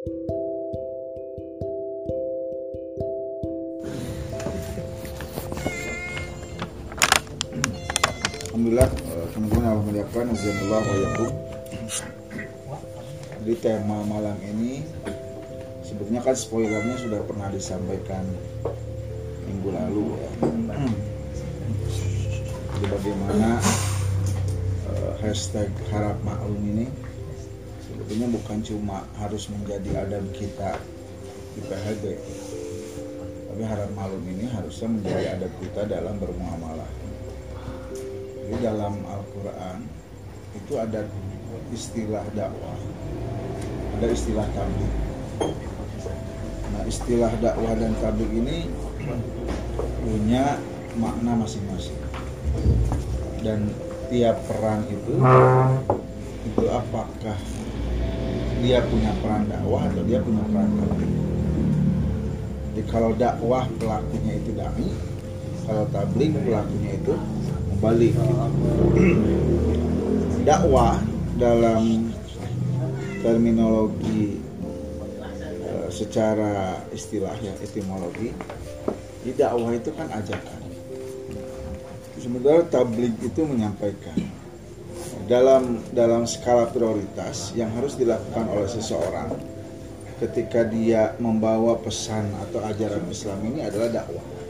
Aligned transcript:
Alhamdulillah 0.00 0.32
eh, 8.88 9.26
teman-teman 9.36 9.64
Allah 9.68 9.84
muliakan 9.84 10.32
Azanullah 10.32 10.80
wa 10.80 10.96
yakum. 11.04 11.28
Jadi 13.44 13.52
tema 13.60 14.00
malam 14.08 14.40
ini 14.40 14.88
sebetulnya 15.84 16.24
kan 16.24 16.32
spoilernya 16.32 16.96
sudah 16.96 17.20
pernah 17.28 17.52
disampaikan 17.52 18.24
minggu 19.52 19.68
lalu 19.68 20.16
ya. 20.16 20.32
Jadi 22.72 22.86
bagaimana 22.88 23.60
eh, 24.96 25.12
hashtag 25.20 25.68
harap 25.92 26.16
maklum 26.24 26.56
ini 26.72 26.88
sebetulnya 28.10 28.42
bukan 28.42 28.58
cuma 28.66 29.06
harus 29.22 29.46
menjadi 29.54 30.02
adab 30.02 30.26
kita 30.34 30.82
di 31.54 31.62
PHB 31.62 32.04
tapi 33.46 33.62
harap 33.62 33.86
maklum 33.94 34.26
ini 34.26 34.50
harusnya 34.50 34.98
menjadi 34.98 35.38
adab 35.38 35.52
kita 35.62 35.86
dalam 35.86 36.18
bermuamalah 36.18 36.90
jadi 38.50 38.66
dalam 38.66 38.98
Al-Quran 39.06 39.86
itu 40.58 40.74
ada 40.74 41.06
istilah 41.70 42.26
dakwah, 42.34 42.78
ada 43.94 44.06
istilah 44.10 44.46
tabligh. 44.58 44.94
Nah 46.74 46.82
istilah 46.90 47.30
dakwah 47.38 47.78
dan 47.78 47.94
tabligh 48.02 48.42
ini 48.42 48.66
punya 50.02 50.58
makna 50.98 51.38
masing-masing. 51.38 51.94
Dan 53.46 53.70
tiap 54.10 54.42
peran 54.50 54.82
itu 54.90 55.14
itu 56.50 56.64
apakah 56.66 57.38
dia 58.60 58.78
punya 58.84 59.10
peran 59.24 59.48
dakwah 59.48 59.82
atau 59.88 60.02
dia 60.04 60.20
punya 60.20 60.44
peran 60.52 60.70
tabligh. 60.76 61.14
Jadi 62.70 62.82
kalau 62.86 63.10
dakwah 63.16 63.64
pelakunya 63.80 64.32
itu 64.36 64.50
dai, 64.52 64.88
kalau 65.64 65.84
tabligh 65.90 66.32
pelakunya 66.36 66.90
itu 66.96 67.14
balik 67.80 68.14
dakwah 70.48 71.00
dalam 71.40 72.12
terminologi 73.24 74.40
uh, 75.64 75.88
secara 75.88 76.84
istilah 76.92 77.36
ya 77.40 77.52
etimologi 77.64 78.32
di 79.24 79.32
dakwah 79.36 79.72
itu 79.72 79.90
kan 79.96 80.08
ajakan. 80.12 80.60
Sementara 82.20 82.60
tablik 82.68 83.16
itu 83.24 83.40
menyampaikan 83.48 84.39
dalam 85.30 85.78
dalam 85.94 86.26
skala 86.26 86.66
prioritas 86.74 87.54
yang 87.54 87.70
harus 87.78 87.94
dilakukan 87.94 88.50
oleh 88.50 88.66
seseorang 88.66 89.30
ketika 90.18 90.66
dia 90.66 91.14
membawa 91.22 91.78
pesan 91.78 92.26
atau 92.50 92.58
ajaran 92.66 93.06
Islam 93.06 93.38
ini 93.46 93.62
adalah 93.62 94.02
dakwah 94.02 94.40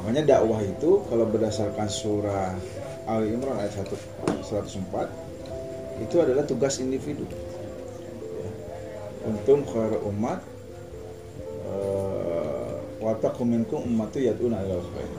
Makanya 0.00 0.24
dakwah 0.24 0.64
itu 0.64 1.04
kalau 1.12 1.28
berdasarkan 1.28 1.84
surah 1.92 2.56
Ali 3.04 3.36
Imran 3.36 3.52
ayat 3.60 3.84
1, 3.84 4.40
104 4.42 6.00
itu 6.00 6.16
adalah 6.16 6.40
tugas 6.48 6.80
individu. 6.80 7.28
Untung 9.28 9.68
khair 9.68 10.00
umat 10.08 10.40
watakum 12.96 13.44
minkum 13.44 13.84
ummatu 13.84 14.24
yad'una 14.24 14.64
ilal 14.64 14.80
khair. 14.88 15.10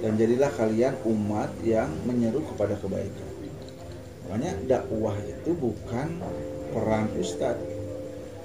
Dan 0.00 0.16
jadilah 0.16 0.48
kalian 0.56 0.96
umat 1.04 1.52
yang 1.60 1.92
menyeru 2.08 2.40
kepada 2.50 2.72
kebaikan. 2.80 3.35
Makanya 4.26 4.52
dakwah 4.66 5.14
itu 5.22 5.54
bukan 5.54 6.18
peran 6.74 7.06
ustadz. 7.14 7.62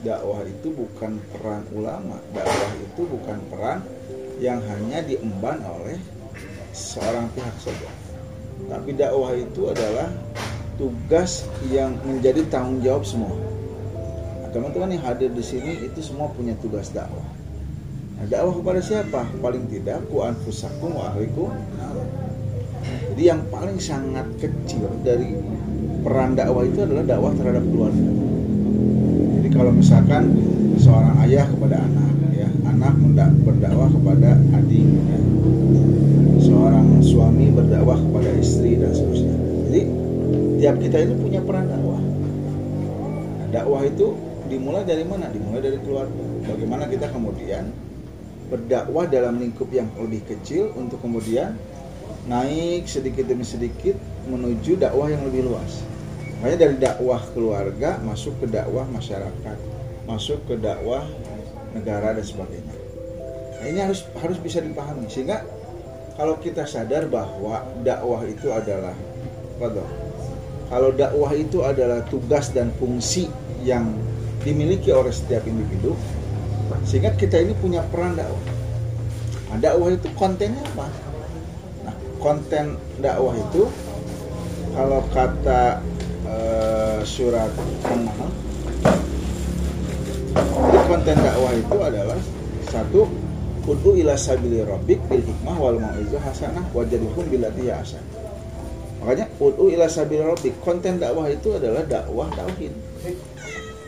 Dakwah 0.05 0.45
itu 0.45 0.69
bukan 0.73 1.17
peran 1.33 1.65
ulama. 1.73 2.21
Dakwah 2.33 2.73
itu 2.81 3.01
bukan 3.05 3.37
peran 3.49 3.81
yang 4.41 4.61
hanya 4.65 5.01
diemban 5.05 5.61
oleh 5.65 5.97
seorang 6.73 7.29
pihak 7.33 7.55
saja. 7.61 7.89
Tapi 8.69 8.93
dakwah 8.93 9.33
itu 9.33 9.73
adalah 9.73 10.09
tugas 10.77 11.45
yang 11.69 11.97
menjadi 12.05 12.45
tanggung 12.49 12.81
jawab 12.81 13.05
semua. 13.05 13.33
Nah, 14.41 14.49
teman-teman 14.53 14.97
yang 14.97 15.03
hadir 15.05 15.29
di 15.33 15.45
sini 15.45 15.81
itu 15.85 16.01
semua 16.01 16.29
punya 16.33 16.53
tugas 16.61 16.89
dakwah. 16.89 17.25
Nah, 18.17 18.25
dakwah 18.29 18.53
kepada 18.57 18.81
siapa? 18.81 19.21
Paling 19.41 19.65
tidak 19.69 20.01
ku 20.09 20.21
anfusakum 20.21 20.97
wa 20.97 21.13
ahlikum. 21.13 21.49
Jadi 23.13 23.23
yang 23.29 23.45
paling 23.53 23.77
sangat 23.77 24.25
kecil 24.41 24.89
dari 25.05 25.37
peran 26.01 26.33
dakwah 26.33 26.65
itu 26.65 26.81
adalah 26.81 27.03
dakwah 27.05 27.31
terhadap 27.37 27.63
keluarga. 27.69 28.09
Jadi 29.37 29.49
kalau 29.53 29.71
misalkan 29.73 30.23
seorang 30.81 31.15
ayah 31.25 31.45
kepada 31.45 31.77
anak, 31.77 32.09
ya 32.33 32.49
anak 32.65 32.93
berdakwah 33.45 33.89
kepada 33.93 34.29
adik, 34.57 34.85
ya. 34.85 35.19
seorang 36.41 37.01
suami 37.05 37.53
berdakwah 37.53 37.97
kepada 38.01 38.29
istri 38.41 38.81
dan 38.81 38.91
seterusnya. 38.93 39.35
Jadi 39.69 39.81
tiap 40.57 40.75
kita 40.81 40.97
ini 41.05 41.13
punya 41.21 41.39
peran 41.45 41.69
dakwah. 41.69 42.01
Nah, 43.41 43.47
dakwah 43.53 43.81
itu 43.85 44.17
dimulai 44.49 44.83
dari 44.83 45.05
mana? 45.05 45.29
Dimulai 45.29 45.61
dari 45.61 45.77
keluarga. 45.81 46.25
Bagaimana 46.49 46.89
kita 46.89 47.13
kemudian 47.13 47.69
berdakwah 48.49 49.07
dalam 49.07 49.39
lingkup 49.39 49.69
yang 49.71 49.87
lebih 49.95 50.25
kecil 50.27 50.75
untuk 50.75 50.99
kemudian 50.99 51.55
naik 52.27 52.85
sedikit 52.85 53.25
demi 53.25 53.47
sedikit 53.47 53.97
menuju 54.29 54.77
dakwah 54.77 55.09
yang 55.09 55.23
lebih 55.25 55.49
luas. 55.49 55.90
Makanya 56.41 56.57
dari 56.57 56.75
dakwah 56.81 57.21
keluarga 57.37 58.01
masuk 58.01 58.33
ke 58.41 58.49
dakwah 58.49 58.89
masyarakat, 58.89 59.57
masuk 60.09 60.41
ke 60.49 60.57
dakwah 60.57 61.05
negara 61.77 62.17
dan 62.17 62.25
sebagainya. 62.25 62.75
Nah, 63.61 63.65
ini 63.69 63.77
harus 63.77 64.01
harus 64.17 64.41
bisa 64.41 64.57
dipahami 64.57 65.05
sehingga 65.05 65.45
kalau 66.17 66.41
kita 66.41 66.65
sadar 66.65 67.05
bahwa 67.05 67.61
dakwah 67.85 68.25
itu 68.25 68.49
adalah 68.49 68.97
apa 69.61 69.85
Kalau 70.73 70.89
dakwah 70.97 71.29
itu 71.37 71.61
adalah 71.61 72.01
tugas 72.09 72.49
dan 72.49 72.73
fungsi 72.81 73.29
yang 73.61 73.93
dimiliki 74.41 74.89
oleh 74.89 75.13
setiap 75.13 75.45
individu, 75.45 75.93
sehingga 76.89 77.13
kita 77.13 77.37
ini 77.37 77.53
punya 77.53 77.85
peran 77.93 78.17
dakwah. 78.17 78.41
Nah, 79.53 79.57
dakwah 79.61 79.93
itu 79.93 80.09
kontennya 80.17 80.65
apa? 80.73 80.89
Nah, 81.85 81.95
konten 82.17 82.81
dakwah 82.97 83.37
itu 83.37 83.69
kalau 84.73 85.05
kata 85.13 85.83
uh, 86.31 86.99
surat 87.03 87.51
An-Nahl 87.91 88.31
konten 90.87 91.15
dakwah 91.19 91.53
itu 91.55 91.77
adalah 91.79 92.19
satu 92.67 93.07
Udu 93.61 93.93
ila 93.93 94.17
sabili 94.17 94.65
rabbik 94.65 94.97
bil 95.05 95.21
hikmah 95.21 95.53
wal 95.53 95.77
mau'izah 95.77 96.17
hasanah 96.17 96.65
wajadihum 96.73 97.29
bilati 97.29 97.69
hasan. 97.69 98.01
Makanya 98.97 99.29
udu 99.37 99.69
ila 99.69 99.85
sabili 99.85 100.25
rabbik 100.25 100.57
konten 100.65 100.97
dakwah 100.97 101.29
itu 101.29 101.53
adalah 101.53 101.85
dakwah 101.85 102.25
tauhid. 102.33 102.73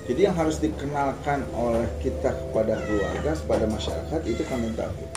Jadi 0.06 0.22
yang 0.30 0.38
harus 0.38 0.62
dikenalkan 0.62 1.42
oleh 1.58 1.90
kita 2.06 2.38
kepada 2.38 2.78
keluarga, 2.86 3.34
kepada 3.34 3.66
masyarakat 3.66 4.22
itu 4.30 4.46
konten 4.46 4.78
tauhid. 4.78 5.10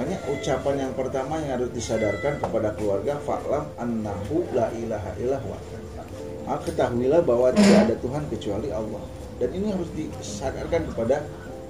Makanya 0.00 0.16
ucapan 0.32 0.74
yang 0.88 0.92
pertama 0.96 1.36
yang 1.44 1.60
harus 1.60 1.68
disadarkan 1.76 2.40
kepada 2.40 2.72
keluarga 2.72 3.20
fa'lam 3.20 3.68
annahu 3.76 4.48
la 4.56 4.72
ilaha 4.80 5.12
illallah. 5.20 5.60
Maka 6.48 6.72
ketahuilah 6.72 7.20
bahwa 7.28 7.52
tidak 7.52 7.92
ada 7.92 7.94
Tuhan 8.00 8.24
kecuali 8.32 8.72
Allah 8.72 9.04
dan 9.36 9.52
ini 9.52 9.68
harus 9.68 9.92
disadarkan 9.92 10.88
kepada 10.88 11.20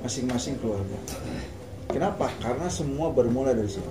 masing-masing 0.06 0.54
keluarga. 0.62 0.94
Kenapa? 1.90 2.30
Karena 2.38 2.70
semua 2.70 3.10
bermula 3.10 3.50
dari 3.50 3.66
situ. 3.66 3.90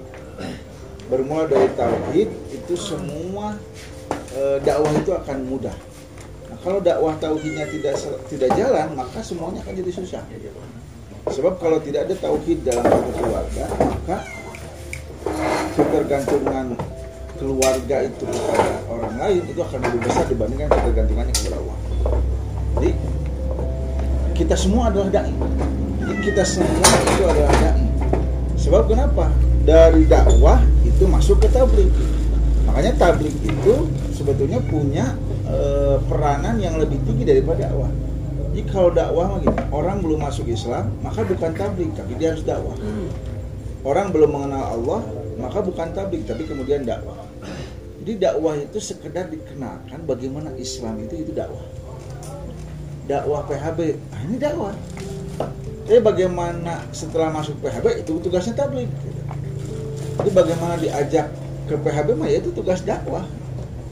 Bermula 1.12 1.44
dari 1.52 1.68
tauhid 1.76 2.30
itu 2.56 2.74
semua 2.80 3.60
e, 4.32 4.64
dakwah 4.64 4.96
itu 4.96 5.12
akan 5.12 5.38
mudah. 5.44 5.76
Nah, 6.48 6.58
kalau 6.64 6.80
dakwah 6.80 7.20
tauhidnya 7.20 7.68
tidak 7.68 8.00
tidak 8.32 8.50
jalan, 8.56 8.88
maka 8.96 9.20
semuanya 9.20 9.60
akan 9.68 9.76
jadi 9.84 9.92
susah. 9.92 10.24
Sebab 11.28 11.60
kalau 11.60 11.84
tidak 11.84 12.08
ada 12.08 12.16
tauhid 12.16 12.64
dalam 12.64 12.88
satu 12.88 13.12
keluarga, 13.20 13.66
maka 13.76 14.18
ketergantungan 15.76 16.80
keluarga 17.38 17.98
itu 18.04 18.26
kepada 18.26 18.76
orang 18.90 19.14
lain 19.22 19.42
itu 19.46 19.60
akan 19.62 19.80
lebih 19.86 20.00
besar 20.10 20.26
dibandingkan 20.28 20.70
ketergantungannya 20.74 21.34
kepada 21.34 21.56
Allah. 21.62 21.78
Jadi 22.78 22.92
kita 24.38 24.56
semua 24.58 24.94
adalah 24.94 25.10
dai. 25.10 25.34
Kita 26.22 26.44
semua 26.44 26.90
itu 27.14 27.24
adalah 27.26 27.54
dai. 27.58 27.86
Sebab 28.58 28.84
kenapa? 28.90 29.30
Dari 29.64 30.04
dakwah 30.10 30.62
itu 30.86 31.04
masuk 31.06 31.42
ke 31.42 31.50
tablik. 31.54 31.90
Makanya 32.70 32.94
tablik 32.98 33.34
itu 33.46 33.74
sebetulnya 34.14 34.62
punya 34.66 35.14
e, 35.46 35.58
peranan 36.10 36.58
yang 36.58 36.78
lebih 36.82 36.98
tinggi 37.06 37.24
daripada 37.26 37.70
dakwah. 37.70 37.92
Jadi 38.58 38.74
kalau 38.74 38.90
dakwah 38.90 39.38
gini, 39.38 39.54
orang 39.70 40.02
belum 40.02 40.20
masuk 40.26 40.50
Islam, 40.50 40.90
maka 41.06 41.22
bukan 41.22 41.54
tablik, 41.54 41.94
tapi 41.94 42.18
dia 42.18 42.34
harus 42.34 42.42
dakwah. 42.42 42.74
Orang 43.86 44.10
belum 44.10 44.34
mengenal 44.34 44.64
Allah, 44.74 45.02
maka 45.38 45.62
bukan 45.62 45.94
tablik, 45.94 46.26
tapi 46.26 46.50
kemudian 46.50 46.82
dakwah. 46.82 47.27
Jadi 48.08 48.24
dakwah 48.24 48.56
itu 48.56 48.80
sekedar 48.80 49.28
dikenalkan 49.28 50.08
bagaimana 50.08 50.56
Islam 50.56 50.96
itu 51.04 51.28
itu 51.28 51.36
dakwah. 51.36 51.60
dakwah 53.04 53.44
PHB 53.52 54.00
nah, 54.00 54.20
ini 54.24 54.36
dakwah 54.40 54.72
tapi 55.88 56.00
bagaimana 56.00 56.88
setelah 56.96 57.32
masuk 57.36 57.60
PHB 57.60 58.08
itu 58.08 58.16
tugasnya 58.24 58.56
tablik 58.56 58.88
gitu. 59.04 59.22
Jadi 60.24 60.30
bagaimana 60.32 60.80
diajak 60.80 61.28
ke 61.68 61.76
PHB 61.76 62.16
mah 62.16 62.32
ya 62.32 62.40
itu 62.40 62.56
tugas 62.56 62.80
dakwah. 62.88 63.28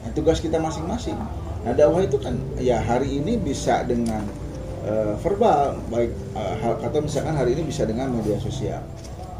Nah, 0.00 0.10
tugas 0.16 0.40
kita 0.40 0.56
masing-masing. 0.64 1.16
Nah 1.64 1.72
dakwah 1.76 2.00
itu 2.00 2.16
kan 2.16 2.40
ya 2.56 2.80
hari 2.80 3.20
ini 3.20 3.36
bisa 3.36 3.84
dengan 3.84 4.24
uh, 4.88 5.12
verbal 5.20 5.76
baik 5.92 6.12
uh, 6.32 6.80
atau 6.80 7.04
misalkan 7.04 7.36
hari 7.36 7.52
ini 7.52 7.68
bisa 7.68 7.84
dengan 7.84 8.08
media 8.16 8.40
sosial. 8.40 8.80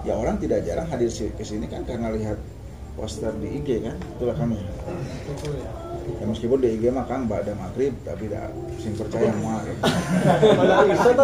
Ya 0.04 0.12
orang 0.12 0.36
tidak 0.36 0.68
jarang 0.68 0.84
hadir 0.92 1.08
ke 1.08 1.44
sini 1.48 1.64
kan 1.64 1.80
karena 1.88 2.12
lihat 2.12 2.36
poster 2.96 3.30
di 3.36 3.60
IG 3.60 3.84
kan, 3.84 3.96
itulah 4.16 4.32
kami. 4.32 4.56
Ya 6.16 6.24
meskipun 6.24 6.58
di 6.64 6.80
IG 6.80 6.88
mah 6.90 7.04
kan 7.04 7.28
ada 7.28 7.52
maghrib 7.52 7.92
tapi 8.02 8.26
tidak 8.26 8.50
sing 8.80 8.96
percaya 8.96 9.30
mah. 9.36 9.60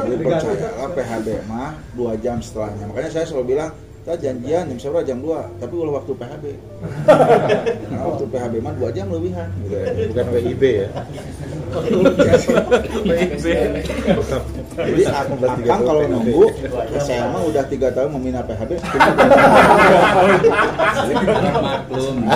Jadi 0.04 0.20
percayalah 0.20 0.90
PHB 0.92 1.28
mah 1.48 1.72
dua 1.96 2.12
jam 2.20 2.38
setelahnya. 2.44 2.84
Makanya 2.92 3.10
saya 3.10 3.24
selalu 3.24 3.56
bilang 3.56 3.72
kita 4.02 4.18
janjian 4.18 4.66
jam 4.66 4.78
berapa 4.82 5.06
jam 5.06 5.18
2 5.22 5.62
tapi 5.62 5.74
ulah 5.78 6.02
waktu 6.02 6.12
PHB 6.18 6.44
nah, 7.94 8.02
waktu 8.02 8.24
PHB 8.34 8.54
mah 8.58 8.74
2 8.74 8.90
jam 8.98 9.06
lebihan 9.14 9.46
gitu 9.62 9.78
ya. 9.78 9.86
bukan 10.10 10.26
WIB 10.34 10.62
ya 10.66 10.88
jadi 14.74 15.02
akang 15.06 15.86
kalau 15.86 16.02
nunggu 16.10 16.50
saya 16.98 17.30
mah 17.30 17.46
udah 17.46 17.62
tiga 17.70 17.94
tahun 17.94 18.10
membina 18.10 18.42
PHB 18.42 18.82
maklum 21.62 22.26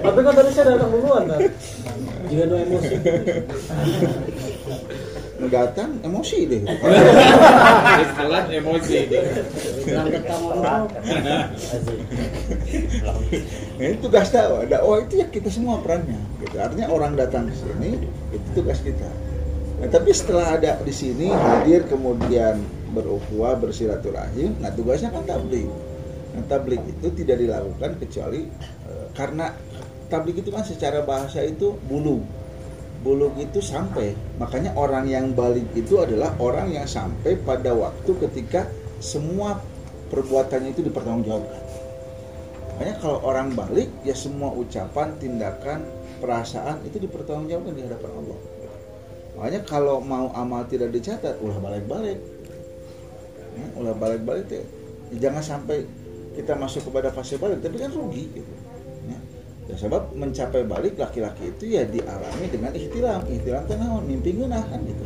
tapi 0.00 0.20
kan 0.24 0.32
tadi 0.32 0.50
saya 0.56 0.64
datang 0.72 0.90
duluan 0.96 1.28
kan 1.28 1.40
jika 2.32 2.44
ada 2.48 2.56
emosi 2.56 2.96
datang 5.48 6.00
emosi 6.04 6.38
deh 6.46 6.62
salah 8.18 8.44
emosi. 8.50 8.98
Nah, 9.88 10.04
ini 13.78 13.96
tugas 14.02 14.28
dakwah 14.34 14.66
dakwah 14.66 14.98
itu 15.02 15.22
ya 15.22 15.26
kita 15.30 15.48
semua 15.48 15.78
perannya 15.80 16.18
gitu. 16.44 16.56
Artinya 16.58 16.88
orang 16.90 17.14
datang 17.14 17.48
ke 17.48 17.54
sini 17.56 17.96
itu 18.34 18.48
tugas 18.52 18.82
kita. 18.82 19.08
Nah, 19.78 19.88
tapi 19.88 20.10
setelah 20.10 20.58
ada 20.58 20.76
di 20.82 20.90
sini 20.90 21.30
hadir 21.30 21.86
kemudian 21.86 22.58
berukhuwah 22.90 23.54
bersilaturahim 23.60 24.58
nah 24.58 24.72
tugasnya 24.74 25.14
kan 25.14 25.24
tablik. 25.28 25.68
Nah, 26.34 26.44
tablik 26.50 26.82
itu 26.84 27.06
tidak 27.14 27.38
dilakukan 27.40 27.96
kecuali 28.02 28.48
e, 28.84 28.92
karena 29.14 29.54
tablik 30.10 30.40
itu 30.40 30.50
kan 30.50 30.64
secara 30.64 31.04
bahasa 31.04 31.44
itu 31.44 31.76
bulu 31.86 32.24
buluk 33.02 33.34
itu 33.38 33.62
sampai. 33.62 34.14
Makanya 34.42 34.74
orang 34.74 35.06
yang 35.06 35.32
balik 35.34 35.66
itu 35.74 36.02
adalah 36.02 36.34
orang 36.42 36.74
yang 36.74 36.86
sampai 36.86 37.38
pada 37.42 37.74
waktu 37.74 38.10
ketika 38.28 38.66
semua 38.98 39.62
perbuatannya 40.10 40.74
itu 40.74 40.82
dipertanggungjawabkan. 40.86 41.62
Makanya 42.74 42.94
kalau 43.02 43.18
orang 43.26 43.54
balik 43.54 43.90
ya 44.06 44.14
semua 44.14 44.54
ucapan 44.54 45.14
tindakan 45.18 45.82
perasaan 46.22 46.82
itu 46.86 47.02
dipertanggungjawabkan 47.02 47.74
di 47.74 47.82
hadapan 47.86 48.10
Allah. 48.22 48.38
Makanya 49.38 49.60
kalau 49.66 50.02
mau 50.02 50.34
amal 50.34 50.66
tidak 50.66 50.90
dicatat 50.90 51.38
ulah 51.38 51.58
balik-balik. 51.62 52.18
Ya, 53.58 53.66
ulah 53.74 53.94
balik-balik 53.94 54.46
ya, 54.50 54.62
jangan 55.18 55.42
sampai 55.42 55.82
kita 56.38 56.54
masuk 56.54 56.86
kepada 56.86 57.10
fase 57.10 57.34
balik 57.34 57.58
tapi 57.58 57.82
kan 57.82 57.90
rugi 57.90 58.30
gitu 58.30 58.52
ya 59.68 59.76
sebab 59.76 60.16
mencapai 60.16 60.64
balik 60.64 60.96
laki-laki 60.96 61.52
itu 61.52 61.76
ya 61.76 61.84
dialami 61.84 62.46
dengan 62.48 62.72
ihtilam. 62.72 63.20
Ihtilam 63.28 63.62
itu 63.68 63.74
naon? 63.76 64.02
Mimpi 64.08 64.30
ngeunah 64.34 64.64
kan 64.66 64.80
gitu. 64.88 65.04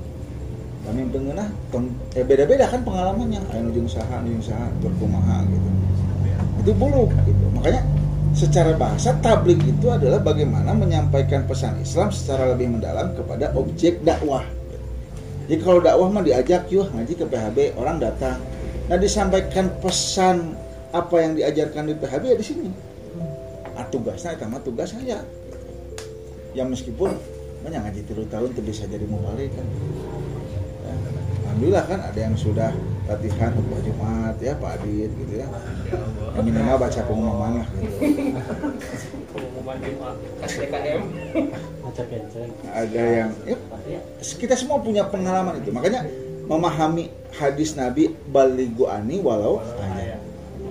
Nah, 0.83 0.93
mimpi 0.95 1.19
ngeunah 1.19 1.49
ya 2.15 2.23
beda-beda 2.23 2.65
kan 2.71 2.81
pengalamannya. 2.87 3.43
Ayo 3.53 3.75
ujung 3.75 3.91
saha 3.91 4.23
ujung 4.23 4.43
saha 4.43 4.67
berkumaha 4.79 5.43
gitu. 5.51 5.69
Itu 6.63 6.71
buluk 6.79 7.11
gitu. 7.27 7.45
Makanya 7.59 7.83
secara 8.33 8.73
bahasa 8.79 9.13
tablik 9.21 9.61
itu 9.67 9.87
adalah 9.91 10.23
bagaimana 10.23 10.73
menyampaikan 10.73 11.45
pesan 11.45 11.77
Islam 11.83 12.09
secara 12.15 12.55
lebih 12.55 12.73
mendalam 12.73 13.13
kepada 13.13 13.53
objek 13.53 14.01
dakwah 14.01 14.41
jadi 15.51 15.61
kalau 15.63 15.81
dakwah 15.83 16.09
mah 16.09 16.23
diajak 16.23 16.71
yuk 16.71 16.89
ngaji 16.95 17.13
ke 17.19 17.25
PHB 17.27 17.77
orang 17.77 17.99
datang. 17.99 18.39
Nah 18.87 18.99
disampaikan 18.99 19.69
pesan 19.83 20.55
apa 20.97 21.17
yang 21.19 21.37
diajarkan 21.37 21.89
di 21.89 21.95
PHB 21.97 22.23
ya 22.25 22.37
di 22.37 22.47
sini 22.47 22.69
tugasnya 23.93 24.35
mah 24.49 24.65
tugas 24.65 24.97
saya. 24.97 25.21
Yang 26.57 26.69
meskipun 26.81 27.13
banyak 27.63 27.81
ngaji 27.85 28.01
tiga 28.09 28.25
tahun 28.33 28.49
tuh 28.57 28.65
bisa 28.65 28.89
jadi 28.89 29.05
mubalik 29.07 29.53
kan. 29.55 29.67
Ya, 30.83 30.95
alhamdulillah 31.47 31.85
kan 31.87 32.01
ada 32.03 32.19
yang 32.19 32.35
sudah 32.35 32.73
latihan 33.07 33.53
khutbah 33.55 33.81
Jumat 33.85 34.37
ya 34.41 34.57
Pak 34.57 34.83
Adit 34.83 35.11
gitu 35.15 35.35
ya. 35.37 35.47
Minimal 36.41 36.81
baca 36.81 37.01
pengumuman 37.05 37.61
lah 37.61 37.67
gitu. 37.77 37.97
Pengumuman 39.31 39.77
Jumat. 39.79 40.17
SDKM 40.49 41.03
ada 42.73 43.03
yang 43.05 43.31
ya, 43.45 43.57
kita 44.19 44.57
semua 44.57 44.81
punya 44.81 45.05
pengalaman 45.07 45.61
itu. 45.61 45.69
Makanya 45.71 46.09
memahami 46.49 47.13
hadis 47.37 47.79
Nabi 47.79 48.13
baligu 48.29 48.89
ani 48.89 49.23
walau 49.23 49.63
ayat. 49.79 50.19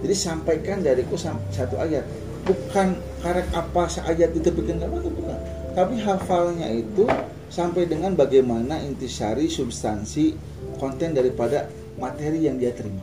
jadi 0.01 0.15
sampaikan 0.17 0.81
dariku 0.81 1.15
satu 1.17 1.77
ayat 1.77 2.03
bukan 2.51 2.99
karek 3.23 3.47
apa 3.55 3.83
saja 3.87 4.25
ditepikan 4.27 4.83
nggak 4.83 4.91
itu 4.99 5.09
bukan. 5.15 5.39
Tapi 5.71 5.95
hafalnya 6.03 6.67
itu 6.67 7.07
sampai 7.47 7.87
dengan 7.87 8.11
bagaimana 8.15 8.79
intisari 8.83 9.47
substansi 9.47 10.35
konten 10.75 11.15
daripada 11.15 11.71
materi 11.95 12.43
yang 12.47 12.59
dia 12.59 12.75
terima. 12.75 12.99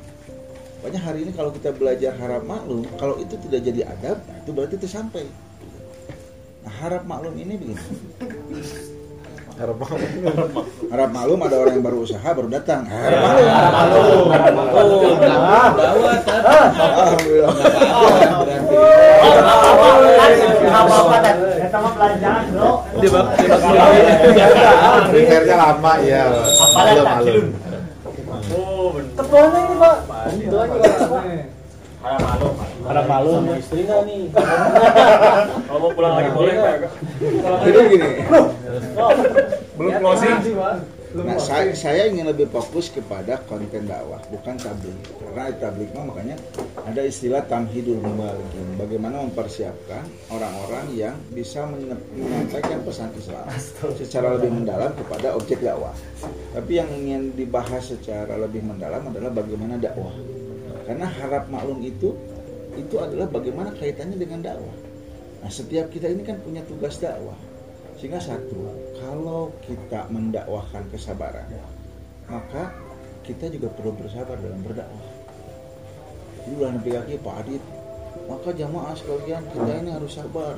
Banyak 0.85 1.03
hari 1.03 1.19
ini 1.27 1.33
kalau 1.33 1.51
kita 1.51 1.73
belajar 1.73 2.13
harap 2.21 2.45
maklum 2.45 2.85
kalau 3.01 3.17
itu 3.17 3.35
tidak 3.49 3.61
jadi 3.65 3.81
adab 3.89 4.21
itu 4.45 4.51
berarti 4.53 4.75
itu 4.77 4.89
sampai. 4.89 5.25
Nah 6.63 6.73
harap 6.85 7.09
maklum 7.09 7.35
ini 7.41 7.57
begini 7.57 7.83
harap 9.59 9.77
maklum. 9.77 10.01
Harap 10.89 11.11
maklum 11.11 11.39
ada 11.43 11.57
orang 11.59 11.75
yang 11.75 11.85
baru 11.85 11.99
usaha 12.07 12.29
baru 12.31 12.49
datang. 12.49 12.87
Harap 12.87 13.19
maklum. 13.19 13.47
harap 13.51 13.75
maklum. 13.75 14.27
Harap 14.31 14.55
maklum. 14.55 15.19
Alhamdulillah 16.79 17.53
Prepare-nya 25.11 25.57
lama 25.59 25.93
ya. 26.07 26.23
Maklum, 26.79 27.05
maklum. 27.05 27.47
Ketuanya 29.19 29.59
ini 29.59 29.75
pak. 29.83 29.97
harap 31.99 32.21
malu 32.23 32.49
Harap 32.89 33.05
malu 33.05 33.29
sama 33.37 33.53
istri 33.61 33.85
nggak 33.85 34.01
nih? 34.09 34.23
kalau 35.69 35.81
mau 35.85 35.93
pulang 35.93 36.15
lagi 36.17 36.31
boleh 36.33 36.53
nggak 36.57 36.77
jadi 37.69 37.79
gini 37.93 38.09
belum 39.77 39.93
closing 40.01 40.37
Nah, 41.09 41.41
saya, 41.41 41.73
saya 41.73 42.13
ingin 42.13 42.29
lebih 42.29 42.53
fokus 42.53 42.93
kepada 42.93 43.41
konten 43.49 43.89
dakwah, 43.89 44.21
bukan 44.29 44.61
tablik. 44.61 44.93
Karena 45.17 45.49
tablik 45.57 45.89
mah 45.97 46.05
makanya 46.05 46.37
ada 46.85 47.01
istilah 47.01 47.41
tamhidul 47.49 47.97
mubaligin. 47.97 48.77
Bagaimana 48.77 49.25
mempersiapkan 49.25 50.05
orang-orang 50.29 50.93
yang 50.93 51.17
bisa 51.33 51.65
menyampaikan 51.65 52.85
pesan 52.85 53.09
Islam 53.17 53.49
secara 53.97 54.37
lebih 54.37 54.53
mendalam 54.53 54.93
kepada 55.01 55.33
objek 55.33 55.65
dakwah. 55.65 55.97
Tapi 56.53 56.77
yang 56.77 56.93
ingin 56.93 57.33
dibahas 57.33 57.89
secara 57.89 58.37
lebih 58.37 58.61
mendalam 58.69 59.09
adalah 59.09 59.33
bagaimana 59.33 59.81
dakwah. 59.81 60.13
Karena 60.85 61.09
harap 61.09 61.49
maklum 61.49 61.81
itu 61.89 62.13
itu 62.79 62.97
adalah 63.03 63.27
bagaimana 63.27 63.75
kaitannya 63.75 64.15
dengan 64.15 64.41
dakwah. 64.47 64.77
Nah, 65.43 65.51
setiap 65.51 65.91
kita 65.91 66.07
ini 66.11 66.23
kan 66.23 66.39
punya 66.43 66.63
tugas 66.67 66.99
dakwah 67.03 67.37
sehingga 67.99 68.23
satu, 68.23 68.63
kalau 69.03 69.51
kita 69.67 70.07
mendakwahkan 70.07 70.87
kesabaran, 70.95 71.51
maka 72.31 72.71
kita 73.27 73.51
juga 73.51 73.75
perlu 73.75 73.91
bersabar 73.99 74.39
dalam 74.39 74.63
berdakwah. 74.63 75.03
Jadi 76.47 76.55
ulah 76.55 76.71
nabi 76.79 76.95
kaki 76.95 77.19
Pak 77.19 77.35
Adit, 77.43 77.63
maka 78.31 78.55
jamaah 78.55 78.95
sekalian 78.95 79.43
kita 79.51 79.73
ini 79.83 79.91
harus 79.91 80.15
sabar. 80.15 80.55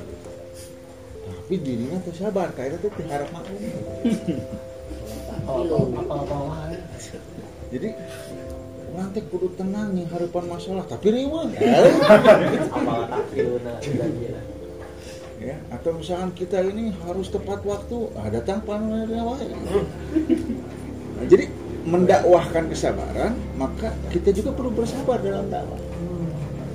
Tapi 1.25 1.55
dirinya 1.65 1.97
tuh 2.05 2.13
sabar, 2.13 2.53
kayaknya 2.53 2.77
tuh 2.77 2.93
diharap 2.93 3.29
maklum. 3.33 3.61
Jadi 7.73 7.89
nanti 8.95 9.19
kudu 9.27 9.51
tenang 9.55 9.95
nih 9.95 10.05
harapan 10.09 10.45
masalah. 10.51 10.85
Tapi 10.87 11.07
riweuh 11.11 11.49
ya 15.41 15.57
atau 15.73 15.97
misalkan 15.97 16.31
kita 16.37 16.61
ini 16.61 16.93
harus 17.01 17.33
tepat 17.33 17.65
waktu 17.65 17.97
ah, 18.13 18.29
datang 18.29 18.61
panennya 18.61 19.25
wae. 19.25 19.49
Nah, 21.17 21.25
jadi 21.25 21.49
mendakwahkan 21.81 22.69
kesabaran 22.69 23.33
maka 23.57 23.89
kita 24.13 24.29
juga 24.29 24.53
perlu 24.53 24.69
bersabar 24.69 25.17
dalam 25.17 25.49
dakwah. 25.49 25.81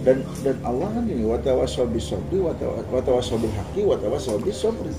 Dan 0.03 0.27
dan 0.43 0.57
Allah 0.67 0.99
kan 0.99 1.05
ini 1.07 1.23
watawasaw 1.27 1.87
bisabri 1.91 2.43
watawasaw 2.43 3.39
bil 3.39 3.55
haqi 3.55 3.87
watawasaw 3.87 4.43
sabri. 4.51 4.91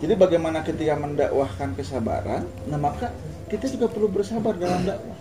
Jadi 0.00 0.16
bagaimana 0.16 0.64
ketika 0.64 0.96
mendakwahkan 0.96 1.76
kesabaran, 1.76 2.48
nah 2.64 2.80
maka 2.80 3.12
kita 3.52 3.68
juga 3.68 3.92
perlu 3.92 4.08
bersabar 4.08 4.56
dalam 4.56 4.88
dakwah. 4.88 5.19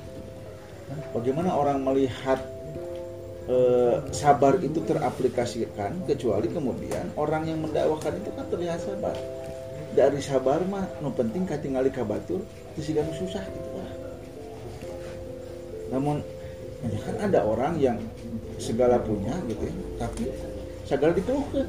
Bagaimana 1.13 1.53
orang 1.57 1.81
melihat 1.81 2.39
eh, 3.49 3.97
sabar 4.13 4.61
itu 4.61 4.81
teraplikasikan 4.85 6.05
kecuali 6.05 6.47
kemudian 6.49 7.09
orang 7.17 7.49
yang 7.49 7.59
mendakwahkan 7.65 8.13
itu 8.21 8.29
kan 8.33 8.45
terlihat 8.49 8.79
sabar. 8.81 9.15
Dari 9.89 10.21
sabar 10.21 10.61
mah 10.69 10.85
no 11.01 11.09
penting 11.09 11.49
katingali 11.49 11.89
kabatur 11.89 12.45
sih 12.77 12.93
susah 12.93 13.41
gitu 13.41 13.71
lah. 13.73 13.91
Namun 15.97 16.21
ya 16.85 16.99
kan 17.03 17.15
ada 17.25 17.39
orang 17.43 17.73
yang 17.81 17.97
segala 18.61 19.01
punya 19.01 19.33
gitu 19.49 19.65
ya, 19.67 19.75
tapi 19.97 20.29
segala 20.85 21.11
dikeluhkan. 21.17 21.67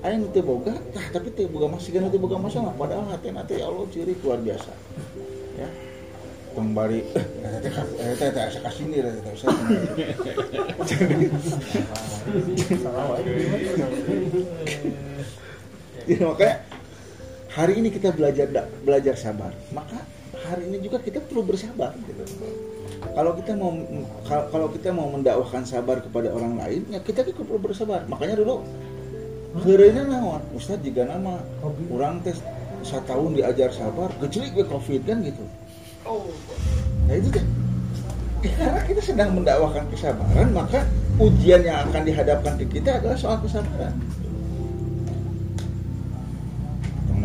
Aing 0.00 0.32
teu 0.32 0.40
boga, 0.40 0.72
tah 0.96 1.06
tapi 1.12 1.28
teu 1.36 1.44
boga 1.44 1.76
masih 1.76 1.92
kan 1.92 2.08
teu 2.08 2.16
boga 2.16 2.40
masalah 2.40 2.72
padahal 2.72 3.04
hati 3.12 3.28
nanti 3.36 3.60
ya 3.60 3.68
Allah 3.68 3.84
ciri 3.92 4.16
luar 4.24 4.40
biasa. 4.40 4.72
Ya. 5.60 5.68
Kembali 6.50 6.98
eh 7.14 8.14
teh 8.18 8.28
teh 8.30 8.42
asa 8.42 8.58
kasini 8.58 8.98
teh 8.98 9.12
teh 9.12 9.32
usah. 9.32 9.54
Ya, 16.10 16.26
makanya 16.26 16.56
hari 17.54 17.72
ini 17.78 17.88
kita 17.94 18.10
belajar 18.10 18.50
belajar 18.82 19.14
sabar, 19.14 19.54
maka 19.70 20.02
hari 20.50 20.66
ini 20.66 20.82
juga 20.82 20.98
kita 20.98 21.22
perlu 21.22 21.46
bersabar 21.46 21.94
gitu. 22.02 22.22
Kalau 23.00 23.32
kita 23.38 23.52
mau 23.54 23.72
kalau 24.50 24.68
kita 24.74 24.90
mau 24.90 25.06
mendakwahkan 25.08 25.62
sabar 25.62 26.02
kepada 26.02 26.34
orang 26.34 26.58
lain, 26.58 26.82
ya 26.90 26.98
kita 26.98 27.22
juga 27.22 27.46
perlu 27.46 27.60
bersabar. 27.62 28.02
Makanya 28.10 28.42
dulu 28.42 28.66
Heureunya 29.50 30.06
naon? 30.06 30.42
Ustaz 30.54 30.78
jika 30.82 31.02
nama 31.06 31.42
orang 31.90 32.22
tes 32.22 32.38
satu 32.86 33.02
tahun 33.06 33.34
diajar 33.38 33.70
sabar, 33.74 34.10
kecil 34.22 34.46
ke 34.50 34.62
covid 34.66 35.02
kan 35.06 35.22
gitu. 35.26 35.42
Nah 37.06 37.14
itu 37.14 37.28
kan 37.30 37.44
karena 38.40 38.80
kita 38.88 39.00
sedang 39.04 39.36
mendakwahkan 39.36 39.84
kesabaran, 39.92 40.48
maka 40.56 40.88
ujian 41.20 41.60
yang 41.60 41.84
akan 41.88 42.02
dihadapkan 42.08 42.56
ke 42.56 42.80
kita 42.80 42.96
adalah 42.96 43.16
soal 43.20 43.36
kesabaran. 43.44 43.92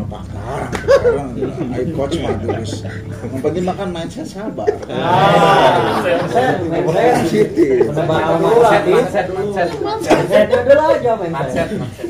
pakar 0.06 0.70
sekarang 0.70 1.28
ayo 1.74 1.84
coach 1.98 2.14
terus 2.22 2.86
yang 2.86 3.42
penting 3.42 3.64
makan 3.66 3.88
mindset 3.90 4.26
sabar 4.26 4.70
Mindset, 4.86 6.56
mindset. 6.70 7.14
positif 7.26 7.90
Menambah 7.90 8.20
dulu 8.38 8.56
lah, 8.62 8.72
Mindset, 8.86 9.26
mindset, 9.34 9.68
mindset. 9.82 10.14
Mindset 10.14 10.46
dulu 10.46 10.82
aja 10.86 11.10
Mindset, 11.18 11.68
mindset. 11.74 12.06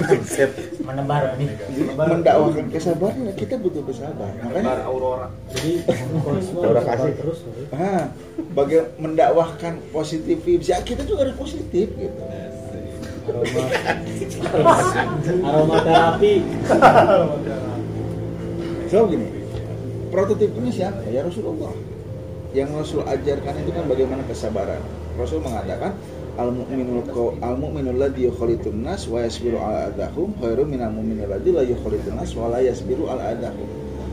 mindset. 0.00 0.50
Menebar 0.90 1.22
nih. 1.38 1.48
Mendakwakan 1.94 2.66
kesabaran 2.74 3.30
ya 3.30 3.32
kita 3.38 3.54
butuh 3.62 3.82
bersabar 3.86 4.30
makanya 4.42 4.82
Aurora. 4.84 5.28
Jadi 5.54 5.86
sabar 6.42 6.82
kasih. 6.82 7.12
terus. 7.14 7.38
ah, 7.70 8.10
bagi 8.52 8.78
mendakwahkan 8.98 9.78
positif 9.94 10.42
ya 10.42 10.82
kita 10.82 11.06
juga 11.06 11.30
harus 11.30 11.36
positif 11.38 11.86
gitu 11.94 12.22
Aroma 13.30 14.74
aroma 15.46 15.76
terapi. 15.86 16.34
so 18.90 19.06
gini 19.06 19.28
prototipnya 20.10 20.70
siapa 20.74 21.06
ya 21.06 21.22
Rasulullah 21.22 21.70
yang 22.50 22.74
Rasul 22.74 23.06
ajarkan 23.06 23.54
itu 23.62 23.70
kan 23.70 23.86
bagaimana 23.86 24.26
kesabaran 24.26 24.82
Rasul 25.14 25.38
mengatakan 25.38 25.94
al 26.36 26.50
mu'minul 26.54 27.02
qaw 27.10 27.34
al 27.42 27.56
mu'minul 27.58 27.98
ladzi 27.98 28.28
yukhalitun 28.30 28.84
nas 28.84 29.08
wa 29.10 29.24
yasbiru 29.24 29.58
ala 29.58 29.90
adahum 29.90 30.30
khairu 30.38 30.62
minal 30.68 30.92
mu'minil 30.94 31.26
ladzi 31.26 31.50
la 31.50 31.62
yukhalitun 31.66 32.14
nas 32.14 32.30
wa 32.36 32.52
la 32.52 32.60
yasbiru 32.62 33.08
ala 33.10 33.34
adahum 33.34 33.66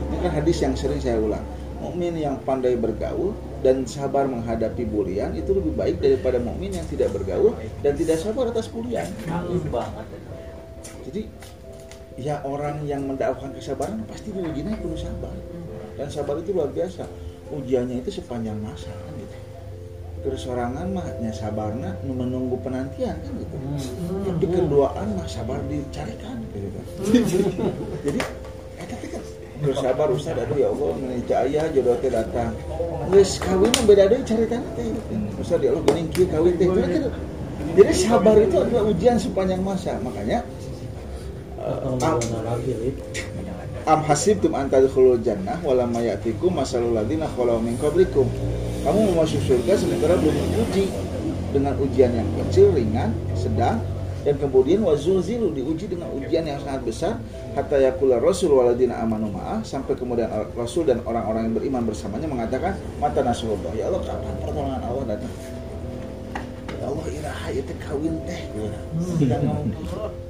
ini 0.08 0.16
kan 0.24 0.32
hadis 0.32 0.56
yang 0.64 0.74
sering 0.74 0.98
saya 0.98 1.20
ulang 1.20 1.44
mukmin 1.78 2.18
yang 2.18 2.34
pandai 2.42 2.74
bergaul 2.74 3.36
dan 3.62 3.86
sabar 3.86 4.26
menghadapi 4.26 4.82
bulian 4.82 5.30
itu 5.38 5.54
lebih 5.54 5.78
baik 5.78 6.02
daripada 6.02 6.42
mukmin 6.42 6.74
yang 6.74 6.86
tidak 6.90 7.14
bergaul 7.14 7.54
dan 7.86 7.94
tidak 7.94 8.18
sabar 8.18 8.50
atas 8.50 8.66
bulian 8.66 9.06
jadi 11.08 11.24
ya 12.18 12.42
orang 12.42 12.82
yang 12.84 13.06
mendakwahkan 13.06 13.54
kesabaran 13.54 14.02
pasti 14.04 14.34
diujinya 14.34 14.74
perlu 14.76 14.98
sabar. 14.98 15.32
Dan 15.94 16.10
sabar 16.10 16.36
itu 16.42 16.50
luar 16.52 16.68
biasa. 16.74 17.06
Ujiannya 17.48 18.04
itu 18.04 18.20
sepanjang 18.20 18.58
masa. 18.60 18.92
Terus 20.18 20.40
sorangan 20.42 20.86
mah 20.90 21.06
nya 21.22 21.30
sabarna 21.30 21.94
nu 22.02 22.12
menunggu 22.12 22.58
penantian 22.58 23.14
kan 23.14 23.32
gitu. 23.38 23.54
Tapi 24.26 24.46
keduaan 24.50 25.06
mah 25.14 25.28
sabar 25.30 25.62
dicarikan 25.64 26.42
gitu 26.50 26.68
kan. 26.74 26.84
Jadi 28.04 28.18
eta 28.78 28.94
teh 28.98 29.08
kan 29.08 29.22
bersabar 29.58 30.06
ustaz 30.10 30.38
aduh 30.38 30.54
ya 30.54 30.70
Allah 30.70 30.90
menuju 30.94 31.34
ayah 31.46 31.64
jodoh 31.70 31.96
teh 31.98 32.10
datang. 32.10 32.50
Geus 33.08 33.38
kawin 33.38 33.70
mah 33.70 33.84
beda 33.86 34.04
deui 34.06 34.22
caritana 34.22 34.68
teh. 34.74 34.86
gitu. 34.86 35.14
Ustaz 35.38 35.62
ya 35.62 35.70
Allah 35.70 35.82
geuning 35.86 36.08
kieu 36.10 36.26
kawin 36.26 36.54
teh. 36.58 36.66
Kan- 36.66 37.14
Jadi 37.78 37.92
sabar 37.94 38.34
itu 38.38 38.56
adalah 38.58 38.82
ujian 38.86 39.16
sepanjang 39.18 39.62
masa. 39.62 39.94
Makanya 40.02 40.42
Atau 41.58 41.98
am, 42.00 42.18
am 43.84 44.00
hasibtum 44.06 44.54
an 44.54 44.70
tadkhulul 44.70 45.18
jannah 45.20 45.58
wa 45.60 45.74
lam 45.74 45.90
ya'tikum 45.92 46.54
masalul 46.54 46.94
ladzina 46.94 47.26
khalau 47.34 47.58
min 47.58 47.74
qablikum. 47.76 48.30
Kamu 48.86 48.98
mau 49.12 49.26
masuk 49.26 49.42
surga 49.42 49.74
sementara 49.74 50.14
belum 50.18 50.34
diuji 50.34 50.86
dengan 51.50 51.74
ujian 51.82 52.12
yang 52.14 52.28
kecil, 52.44 52.70
ringan, 52.72 53.10
sedang 53.34 53.82
dan 54.26 54.34
kemudian 54.38 54.82
wazulzilu 54.82 55.54
diuji 55.54 55.88
dengan 55.88 56.10
ujian 56.14 56.44
yang 56.44 56.58
sangat 56.62 56.82
besar. 56.84 57.14
Hatta 57.56 57.78
yaqula 57.80 58.22
rasul 58.22 58.54
waladina 58.54 59.00
amanu 59.02 59.34
ma'ah 59.34 59.64
sampai 59.66 59.98
kemudian 59.98 60.30
rasul 60.54 60.86
dan 60.86 61.02
orang-orang 61.02 61.50
yang 61.50 61.54
beriman 61.58 61.82
bersamanya 61.86 62.28
mengatakan 62.30 62.78
mata 63.02 63.24
nasrullah. 63.24 63.72
Ya 63.74 63.90
Allah 63.90 64.02
kapan 64.04 64.32
pertolongan 64.42 64.80
Allah 64.84 65.04
datang 65.16 65.57
ya 66.98 67.06
Allah 67.06 67.14
iraha 67.14 67.48
itu 67.54 67.72
kawin 67.78 68.14
teh. 68.26 68.42
Kita 69.22 69.36
ngomong 69.38 69.70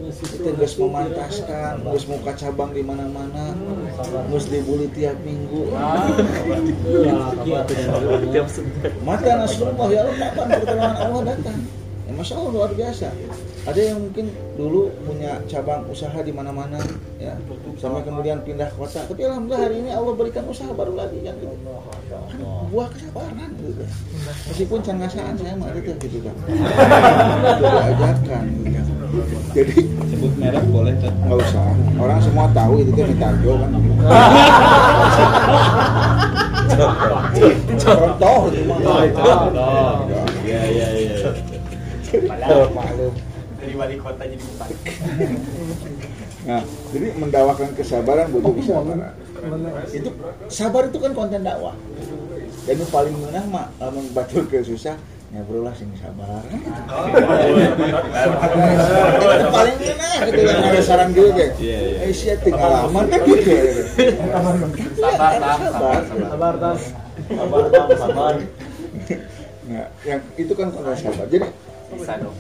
kita 0.04 0.50
geus 0.52 0.74
memantaskan 0.76 1.80
geus 1.80 2.04
muka 2.04 2.32
cabang 2.36 2.70
di 2.76 2.82
mana-mana 2.84 3.56
geus 4.28 4.46
dibully 4.52 4.92
tiap 4.92 5.16
minggu. 5.24 5.72
Iya, 7.48 7.64
tidak 7.64 8.46
mata 9.00 9.30
nasrullah 9.40 9.88
ya 9.88 10.04
Allah 10.04 10.16
kapan 10.20 10.46
pertolongan 10.60 10.96
Allah 11.00 11.22
datang? 11.32 11.58
Ya, 12.04 12.12
Masya 12.12 12.34
Allah 12.36 12.52
luar 12.52 12.72
biasa 12.76 13.08
ada 13.66 13.80
yang 13.80 13.98
mungkin 13.98 14.30
dulu 14.54 14.92
punya 15.02 15.42
cabang 15.50 15.82
usaha 15.90 16.20
di 16.22 16.30
mana-mana 16.30 16.78
ya. 17.18 17.34
Sampai 17.80 18.06
kemudian 18.06 18.42
pindah 18.46 18.70
kota. 18.78 19.02
Tapi 19.06 19.22
alhamdulillah 19.26 19.62
hari 19.66 19.82
ini 19.82 19.90
Allah 19.90 20.14
berikan 20.14 20.44
usaha 20.46 20.70
baru 20.70 20.94
lagi 20.94 21.18
kan 21.24 21.34
gitu. 21.40 21.56
Kan 22.10 22.38
buah 22.70 22.88
kesabaran 22.94 23.50
gitu. 23.58 23.82
Meskipun 24.52 24.78
cangasaan 24.84 25.34
saya 25.40 25.54
mah 25.58 25.72
itu 25.74 25.94
gitu 25.98 26.18
kan. 26.22 26.34
Diajarkan 27.58 28.42
gitu 28.52 28.68
kan. 28.70 28.84
jadi 29.56 29.76
Sebut 30.12 30.32
merek 30.36 30.64
boleh 30.68 30.94
kan? 31.00 31.12
nggak 31.24 31.38
usah. 31.40 31.72
Orang 31.96 32.20
semua 32.20 32.46
tahu 32.52 32.84
itu 32.84 32.92
kan 32.92 33.06
Mitarjo 33.08 33.52
kan. 33.58 33.70
Contoh. 37.78 38.40
Iya 40.46 40.62
iya 40.68 40.88
iya. 40.96 41.16
Maklum. 42.08 42.72
Dari 42.72 42.97
wali 43.78 43.96
kota 43.96 44.26
jadi 44.26 44.42
bupati. 44.42 44.74
Nah, 46.50 46.62
jadi 46.90 47.06
mendawakan 47.14 47.70
kesabaran 47.78 48.26
butuh 48.34 48.52
kesabaran. 48.58 49.14
Itu 49.94 50.10
sabar 50.50 50.90
itu 50.90 50.98
kan 50.98 51.12
konten 51.14 51.46
dakwah. 51.46 51.78
Dan 52.66 52.74
itu 52.76 52.86
paling 52.90 53.14
menah 53.16 53.44
mah 53.48 53.66
lamun 53.78 54.10
batul 54.12 54.44
ke 54.50 54.60
susah 54.60 54.98
ngobrol 55.28 55.60
lah 55.68 55.76
sing 55.76 55.92
sabar. 56.00 56.40
Itu 59.28 59.48
paling 59.52 59.76
menah 59.76 60.12
gitu 60.24 60.40
yang 60.40 60.64
ada 60.72 60.80
saran 60.80 61.12
gitu 61.12 61.28
kayak. 61.36 61.52
Iya, 61.60 61.78
iya. 61.84 61.98
Eh 62.08 62.12
sia 62.16 62.34
tinggal 62.40 62.68
lama 62.72 63.00
kan 63.04 63.20
gitu. 63.28 63.52
Sabar, 64.96 65.32
Iya, 65.36 65.68
sabar, 65.68 66.00
Sabar. 66.00 66.00
Sabar, 66.08 66.54
Bang, 67.68 67.88
sabar. 68.00 68.34
Nah, 69.68 69.86
yang 70.08 70.20
itu 70.40 70.52
kan 70.56 70.66
konten 70.72 70.96
sabar. 70.96 71.24
Jadi 71.28 71.44
Bisa 71.92 72.14
dong. 72.20 72.36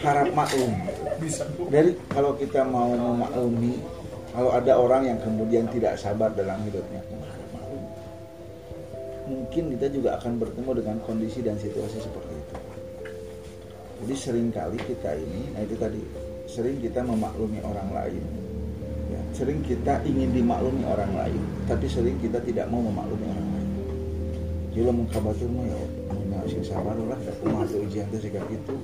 Harap 0.00 0.28
maklum. 0.32 0.72
Dari 1.68 1.92
kalau 2.12 2.32
kita 2.36 2.64
mau 2.64 2.92
memaklumi, 2.92 3.80
kalau 4.32 4.50
ada 4.56 4.72
orang 4.76 5.02
yang 5.12 5.18
kemudian 5.20 5.68
tidak 5.68 6.00
sabar 6.00 6.32
dalam 6.32 6.60
hidupnya. 6.64 7.00
Mungkin 9.30 9.78
kita 9.78 9.86
juga 9.94 10.18
akan 10.18 10.42
bertemu 10.42 10.70
dengan 10.82 10.96
kondisi 11.06 11.38
dan 11.44 11.54
situasi 11.54 12.02
seperti 12.02 12.34
itu. 12.34 12.56
Jadi 14.00 14.14
sering 14.16 14.48
kali 14.50 14.80
kita 14.80 15.12
ini, 15.12 15.54
nah 15.54 15.60
itu 15.60 15.76
tadi, 15.76 16.02
sering 16.48 16.80
kita 16.80 17.04
memaklumi 17.04 17.60
orang 17.62 17.88
lain. 17.92 18.24
Ya, 19.12 19.20
sering 19.36 19.60
kita 19.62 20.00
ingin 20.08 20.34
dimaklumi 20.34 20.82
orang 20.88 21.12
lain, 21.14 21.42
tapi 21.68 21.86
sering 21.86 22.16
kita 22.18 22.40
tidak 22.42 22.66
mau 22.72 22.80
memaklumi 22.80 23.26
orang 23.28 23.48
lain. 23.54 23.68
jadi 24.70 24.86
lamun 24.86 25.06
kabatur 25.10 25.50
mah 25.50 25.66
ya 25.66 25.99
sing 26.48 26.62
sabar 26.64 26.96
lah 26.96 27.18
tuh 27.42 27.80
ujian 27.84 28.06
teh 28.08 28.20
sikap 28.22 28.44
gitu. 28.48 28.74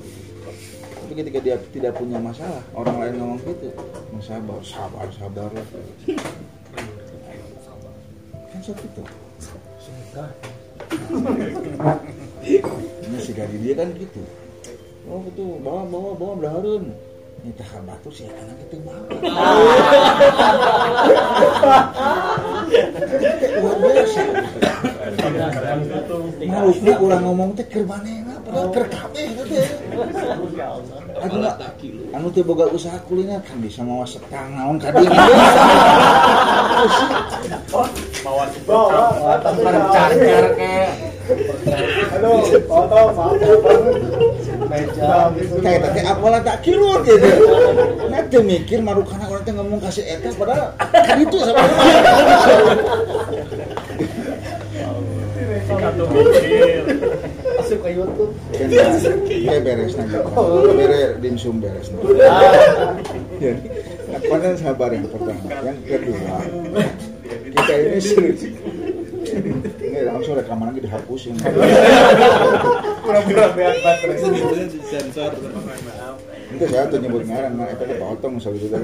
Tapi 1.06 1.12
ketika 1.22 1.38
dia 1.38 1.56
tidak 1.70 1.94
punya 1.94 2.18
masalah 2.18 2.58
orang 2.74 2.96
lain 2.98 3.14
ngomong 3.22 3.38
gitu 3.46 3.70
"Mau 4.10 4.18
sabar 4.18 4.58
sabar 4.66 5.06
sabar 5.14 5.48
lah. 5.54 5.66
Kan 8.50 8.60
sok 8.64 8.80
itu 8.82 9.02
ini 13.06 13.18
si 13.22 13.32
gadi 13.36 13.56
dia 13.62 13.74
kan 13.78 13.92
gitu. 13.94 14.22
Oh 15.06 15.22
itu 15.22 15.62
bawa 15.62 15.86
bawa 15.86 16.18
bawa 16.18 16.34
berharun 16.42 16.90
ini 17.44 17.54
tah 17.54 17.78
batur 17.86 18.10
sih 18.10 18.26
anak 18.26 18.58
itu 18.66 18.82
bawa. 18.82 19.06
Luar 23.56 23.76
biasa 23.78 24.22
Marufnya 26.46 26.94
orang 26.96 27.22
ngomong 27.22 27.50
teh 27.52 27.66
keur 27.66 27.84
manehna 27.84 28.34
padahal 28.40 28.68
keur 28.72 28.86
kabeh 28.88 29.26
teh. 29.44 29.68
Anu 31.16 31.36
na- 31.40 31.56
anu 32.12 32.26
teh 32.30 32.40
boga 32.40 32.64
usaha 32.70 32.96
kuliner 33.04 33.40
kan 33.42 33.60
bisa 33.60 33.82
mawa 33.82 34.06
setang 34.06 34.56
naon 34.56 34.76
ka 34.80 34.90
dieu. 34.92 35.10
Bawa 37.68 38.44
bawa 38.64 39.34
tempat 39.40 39.74
charger 39.92 40.44
kayak. 40.54 40.92
Aduh, 42.16 42.38
foto 42.64 43.00
meja 44.66 45.30
Kayak 45.60 45.90
teh 45.90 46.04
apalah 46.06 46.40
tak 46.40 46.56
kirur 46.62 47.02
gitu. 47.02 47.28
Teu 48.26 48.42
mikir 48.42 48.82
marukana 48.82 49.30
orang 49.30 49.44
teh 49.44 49.54
ngomong 49.54 49.78
kasih 49.78 50.02
eta 50.02 50.34
padahal 50.34 50.74
kan 50.80 51.18
itu 51.20 51.36
sama. 51.42 51.62
Satu 55.86 56.02
mikir. 56.10 56.82
Masuk 57.62 57.78
ke 57.78 57.90
YouTube. 57.94 58.32
Kayak 59.30 59.60
beres 59.62 59.92
nanti. 59.94 60.18
Beres 60.74 61.10
dimsum 61.22 61.62
beres. 61.62 61.86
Jadi, 63.38 63.68
apa 64.10 64.50
sabar 64.58 64.90
yang 64.90 65.06
pertama. 65.06 65.46
Yang 65.62 65.78
kedua, 65.86 66.34
kita 67.54 67.74
ini 67.78 67.98
sering 68.02 68.34
ini 69.78 70.00
langsung 70.02 70.34
rekaman 70.34 70.74
lagi 70.74 70.80
dihapusin. 70.82 71.38
pura-pura 73.06 73.46
beat 73.54 73.76
baterai. 73.86 74.18
Sensor. 74.90 75.32
Itu 76.56 76.64
saya 76.72 76.88
tuh 76.88 77.04
nyebut 77.04 77.28
ngaran, 77.28 77.52
nah 77.52 77.68
itu 77.68 77.84
tuh 77.84 77.96
potong 78.00 78.34
soal 78.40 78.56
itu 78.56 78.72
kan. 78.72 78.80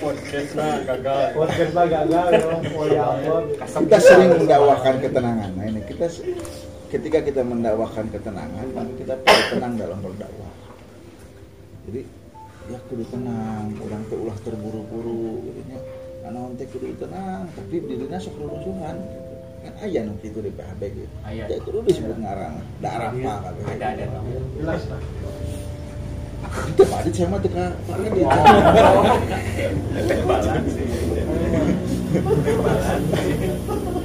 Podcast 0.00 0.50
lah 0.56 0.80
gagal. 0.88 1.20
Podcast 1.36 1.70
mah 1.76 1.84
gagal. 1.84 2.28
Oh 2.72 2.86
ya. 2.88 3.04
Kita 3.60 3.98
sering 4.00 4.32
mendakwahkan 4.40 5.04
ketenangan. 5.04 5.50
Nah 5.52 5.64
ini 5.68 5.84
kita 5.84 6.08
ketika 6.88 7.20
kita 7.20 7.44
mendakwahkan 7.44 8.08
ketenangan, 8.08 8.64
maka 8.72 8.92
kita 8.96 9.14
perlu 9.20 9.42
tenang 9.52 9.72
dalam 9.76 9.98
berdakwah. 10.00 10.52
Jadi 11.84 12.00
ya 12.72 12.78
kudu 12.88 13.04
tenang, 13.12 13.76
orang 13.76 14.02
teh 14.08 14.16
ulah 14.16 14.36
terburu-buru, 14.40 15.44
gitu 15.44 15.60
nya. 15.68 15.76
Teh 16.56 16.66
kudu 16.72 16.96
tenang, 16.96 17.44
tapi 17.52 17.84
dirinya 17.84 18.16
sok 18.16 18.40
rusuhan. 18.40 18.96
Kan 19.60 19.74
aya 19.84 20.08
nu 20.08 20.16
kitu 20.24 20.40
di 20.40 20.48
PHB 20.52 20.80
gitu. 20.92 21.08
Aya. 21.28 21.44
Ya 21.52 21.56
kudu 21.60 21.84
disebut 21.84 22.16
ngarang, 22.16 22.64
da 22.80 22.88
arapa 22.96 23.52
kabeh. 23.52 23.64
Ada 23.76 23.86
ada. 23.92 24.04
Jelas 24.56 24.84
lah. 24.88 25.00
Itu 26.44 26.82
Pak 26.86 26.98
Adit 27.04 27.14
sama 27.14 27.36
teka 27.40 27.74
Pak 27.86 27.96
Adit. 28.00 28.26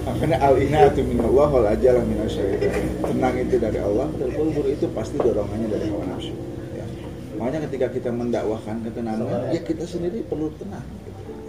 Makanya 0.10 0.38
al 0.42 0.56
inatu 0.58 1.00
min 1.06 1.20
Allah 1.22 1.50
wal 1.54 1.68
ajalah 1.70 2.04
min 2.04 2.18
asyaitan. 2.26 2.74
Tenang 3.06 3.36
itu 3.38 3.56
dari 3.62 3.80
Allah, 3.80 4.08
buru 4.14 4.62
itu 4.66 4.86
pasti 4.92 5.16
dorongannya 5.22 5.68
dari 5.70 5.86
hawa 5.94 6.06
nafsu. 6.10 6.34
Ya. 6.74 6.86
Makanya 7.38 7.60
ketika 7.70 7.88
kita 7.94 8.10
mendakwahkan 8.10 8.82
ketenangan, 8.84 9.54
ya 9.54 9.62
kita 9.62 9.86
sendiri 9.86 10.26
perlu 10.26 10.50
tenang. 10.58 10.86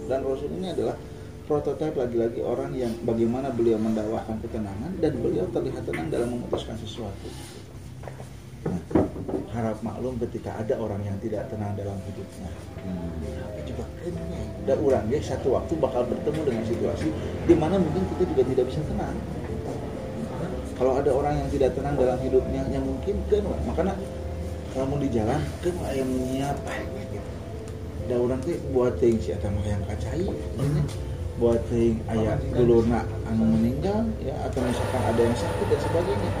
Dan 0.05 0.21
Rasul 0.27 0.53
ini 0.55 0.71
adalah 0.71 0.95
prototipe 1.49 1.97
lagi-lagi 1.99 2.39
orang 2.45 2.71
yang 2.77 2.93
bagaimana 3.03 3.51
beliau 3.51 3.75
mendakwahkan 3.81 4.39
ketenangan 4.39 4.91
dan 5.03 5.13
beliau 5.19 5.49
terlihat 5.51 5.83
tenang 5.83 6.07
dalam 6.07 6.29
memutuskan 6.31 6.77
sesuatu. 6.79 7.27
Nah, 8.61 9.00
harap 9.51 9.77
maklum 9.83 10.15
ketika 10.27 10.55
ada 10.55 10.79
orang 10.79 11.03
yang 11.03 11.15
tidak 11.19 11.47
tenang 11.51 11.75
dalam 11.75 11.99
hidupnya. 12.07 12.49
Ya, 13.27 13.61
coba 13.71 13.83
ini 14.07 14.41
dan 14.65 14.77
orang 14.79 15.03
dia 15.11 15.19
satu 15.21 15.57
waktu 15.57 15.73
bakal 15.77 16.07
bertemu 16.07 16.41
dengan 16.47 16.63
situasi 16.65 17.07
di 17.45 17.55
mana 17.57 17.75
mungkin 17.77 18.03
kita 18.15 18.23
juga 18.31 18.43
tidak 18.47 18.65
bisa 18.71 18.81
tenang. 18.87 19.15
Kalau 20.81 20.97
ada 20.97 21.11
orang 21.13 21.37
yang 21.37 21.49
tidak 21.53 21.77
tenang 21.77 21.93
dalam 21.93 22.17
hidupnya, 22.25 22.65
yang 22.73 22.81
mungkin 22.81 23.21
kan, 23.29 23.45
makanya 23.69 23.93
kalau 24.73 24.85
mau 24.89 24.97
di 24.97 25.13
jalan 25.13 25.37
kan 25.61 25.75
yang 25.93 26.09
nyiap 26.09 26.57
gitu. 27.11 27.19
Da 28.09 28.15
orang 28.17 28.41
teh 28.41 28.57
buat 28.73 28.97
ting 28.97 29.21
si 29.21 29.29
mah 29.29 29.65
yang 29.67 29.83
kacai, 29.85 30.25
ini 30.25 30.81
buat 31.37 31.61
ting 31.69 32.01
aya 32.09 32.33
dulurna 32.49 33.05
anu 33.29 33.45
meninggal 33.61 34.09
ya 34.25 34.33
atau 34.49 34.65
misalkan 34.65 35.01
ada 35.05 35.21
yang 35.21 35.37
sakit 35.37 35.65
dan 35.69 35.79
sebagainya. 35.85 36.31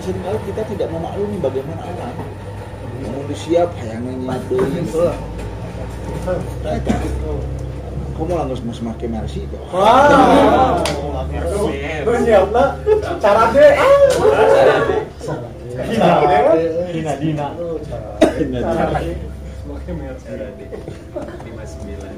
Seringkali 0.00 0.38
kita 0.48 0.62
tidak 0.64 0.88
memaklumi 0.96 1.36
bagaimana 1.44 1.82
orang 1.84 2.16
hayangnya 3.04 4.12
nyiap 4.16 4.40
deui. 4.48 4.80
Eta. 6.64 6.96
Kamu 8.20 8.36
langsung 8.36 8.68
mas 8.68 8.84
make 8.84 9.08
mercy 9.08 9.48
itu. 9.48 9.56
Lah. 9.72 10.76
Cara 13.16 13.48
deh. 13.56 13.72
Dina? 15.88 16.20
Dina 16.92 17.16
Dina. 17.16 17.56
Semakin 19.64 19.94
mercy. 19.96 20.36
Lima 21.48 21.64
sembilan. 21.64 22.12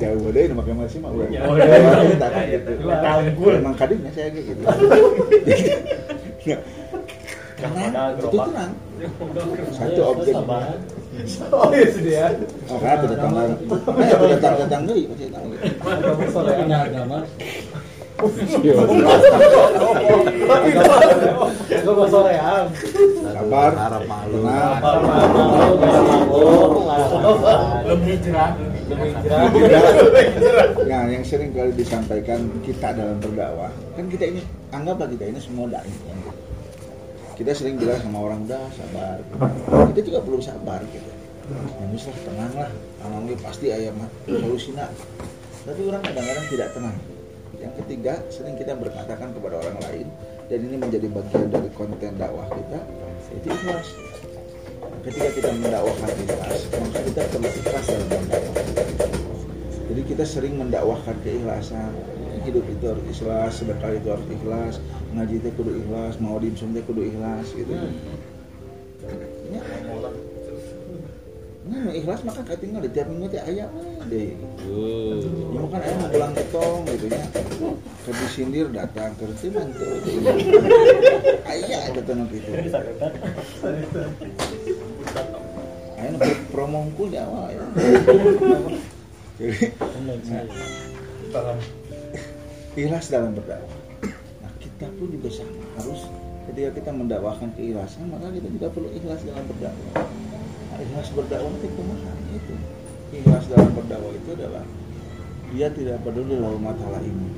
Jauh 0.00 0.32
deh 0.32 0.48
make 0.48 0.72
mercy 0.72 0.96
mah 1.04 1.12
urang. 1.12 1.28
Oh, 1.28 1.60
iya. 1.60 2.56
Tahun 2.80 3.36
gul. 3.36 3.60
Emang 3.60 3.76
kadangnya 3.76 4.08
saya 4.16 4.32
gitu. 4.32 4.64
Karena 7.58 8.14
itu 8.14 8.26
tenang. 8.30 8.72
Satu 9.74 10.02
objek. 10.14 10.34
Sabaran. 10.34 10.78
Oh 11.50 11.74
iya 11.74 11.88
sudah 11.90 12.14
ya. 12.14 12.30
Oh, 12.70 12.78
tidak 12.78 13.10
datang 13.10 13.32
lagi. 13.34 13.54
Ya 13.98 14.14
tidak 14.14 14.38
datang 14.38 14.54
datang 14.62 14.82
deui 14.86 15.10
pasti 15.10 15.24
datang 15.26 15.42
gitu. 15.50 15.66
Agama 15.82 16.24
soleh 16.30 16.54
punya 16.62 16.78
agama. 16.86 17.18
Agama 21.68 22.04
solehan. 22.06 22.64
Sabar, 23.28 23.70
tenang. 24.30 24.78
Lebih 27.86 28.08
hijrah. 28.14 28.50
Nah, 30.88 31.02
yang 31.12 31.24
sering 31.26 31.50
kali 31.52 31.74
disampaikan 31.76 32.40
kita 32.62 32.94
dalam 32.94 33.18
berdakwah, 33.20 33.68
kan 33.98 34.06
kita 34.08 34.24
ini 34.32 34.40
anggaplah 34.72 35.10
kita 35.12 35.28
ini 35.28 35.40
semua 35.42 35.66
dai. 35.68 35.90
Kita 37.38 37.54
sering 37.54 37.78
bilang 37.78 38.02
sama 38.02 38.18
orang 38.18 38.50
udah 38.50 38.66
sabar. 38.74 39.22
Kita 39.94 40.00
juga 40.02 40.18
perlu 40.26 40.42
sabar 40.42 40.82
gitu. 40.90 41.10
Yang 41.78 41.90
bisa 41.94 42.10
tenang 42.26 42.50
lah, 42.50 42.70
alami 43.06 43.38
pasti 43.38 43.70
ayam 43.70 43.94
solusinya. 44.26 44.90
Tapi 45.62 45.80
orang 45.86 46.02
kadang-kadang 46.02 46.46
tidak 46.50 46.68
tenang. 46.74 46.98
Yang 47.62 47.72
ketiga, 47.78 48.14
sering 48.34 48.58
kita 48.58 48.74
berkatakan 48.74 49.30
kepada 49.38 49.54
orang 49.54 49.78
lain 49.86 50.06
dan 50.50 50.58
ini 50.66 50.76
menjadi 50.82 51.06
bagian 51.14 51.46
dari 51.46 51.70
konten 51.78 52.18
dakwah 52.18 52.50
kita, 52.50 52.80
itu 53.30 53.46
ikhlas. 53.54 53.88
Ketika 55.06 55.28
kita 55.38 55.48
mendakwahkan 55.62 56.10
ikhlas, 56.18 56.60
maka 56.74 56.98
kita 57.06 57.22
perlu 57.30 57.50
ikhlas 57.54 57.86
dalam 57.86 58.08
mendakwah. 58.18 58.66
Jadi 59.88 60.02
kita 60.10 60.24
sering 60.26 60.54
mendakwahkan 60.58 61.14
keikhlasan. 61.22 61.94
Hidup 62.48 62.64
itu 62.64 62.84
harus 62.88 63.04
ikhlas, 63.12 63.60
sedekah 63.60 63.92
itu 63.92 64.08
harus 64.08 64.24
ikhlas, 64.32 64.74
ngaji 65.12 65.36
itu 65.36 65.48
kudu 65.52 65.84
ikhlas, 65.84 66.16
mau 66.16 66.40
dimsum 66.40 66.72
itu 66.72 66.80
kudu 66.88 67.04
ikhlas 67.04 67.52
gitu. 67.52 67.76
Ya. 69.52 69.60
Nah, 71.68 71.92
ikhlas 71.92 72.24
maka 72.24 72.40
katinggal 72.48 72.80
di 72.80 72.90
tiap 72.96 73.12
minggu 73.12 73.28
teh 73.28 73.44
aya 73.44 73.68
deh. 74.08 74.32
Oh. 74.64 75.20
Ya 75.52 75.60
makan 75.60 75.80
ayam 75.84 76.00
mau 76.00 76.08
pulang 76.08 76.32
ketong 76.32 76.80
gitu 76.88 77.06
ya. 77.12 77.20
Ke 78.08 78.10
disindir 78.16 78.72
datang 78.72 79.12
ke 79.20 79.28
teu 79.36 79.52
mantu. 79.52 79.84
Aya 81.44 81.78
eta 81.92 82.00
teh 82.00 82.14
nu 82.16 82.24
kitu. 82.32 82.48
Ayo 86.00 86.08
nu 86.16 86.18
promo 86.48 86.88
unggul 86.88 87.12
di 87.12 87.20
awal 87.20 87.52
ya. 87.52 87.60
Jadi 89.38 89.70
nah, 90.08 91.54
ikhlas 92.78 93.10
dalam 93.10 93.34
berdakwah. 93.34 93.78
Nah, 94.38 94.52
kita 94.62 94.86
pun 94.94 95.10
juga 95.10 95.28
sama 95.34 95.58
harus 95.82 96.06
ketika 96.46 96.70
kita 96.78 96.90
mendakwahkan 96.94 97.50
keikhlasan 97.58 98.06
maka 98.06 98.30
kita 98.30 98.46
juga 98.54 98.66
perlu 98.70 98.88
ikhlas 98.94 99.20
dalam 99.26 99.44
berdakwah. 99.50 99.94
Nah, 100.70 100.78
ikhlas 100.78 101.08
berdakwah 101.10 101.50
itu 101.58 101.68
kumaha 101.74 102.12
itu. 102.30 102.54
Ikhlas 103.18 103.44
dalam 103.50 103.70
berdakwah 103.74 104.14
itu 104.14 104.30
adalah 104.38 104.64
dia 105.50 105.66
tidak 105.74 105.98
peduli 106.06 106.38
lalu 106.38 106.58
masalah 106.62 107.02
ini. 107.02 107.28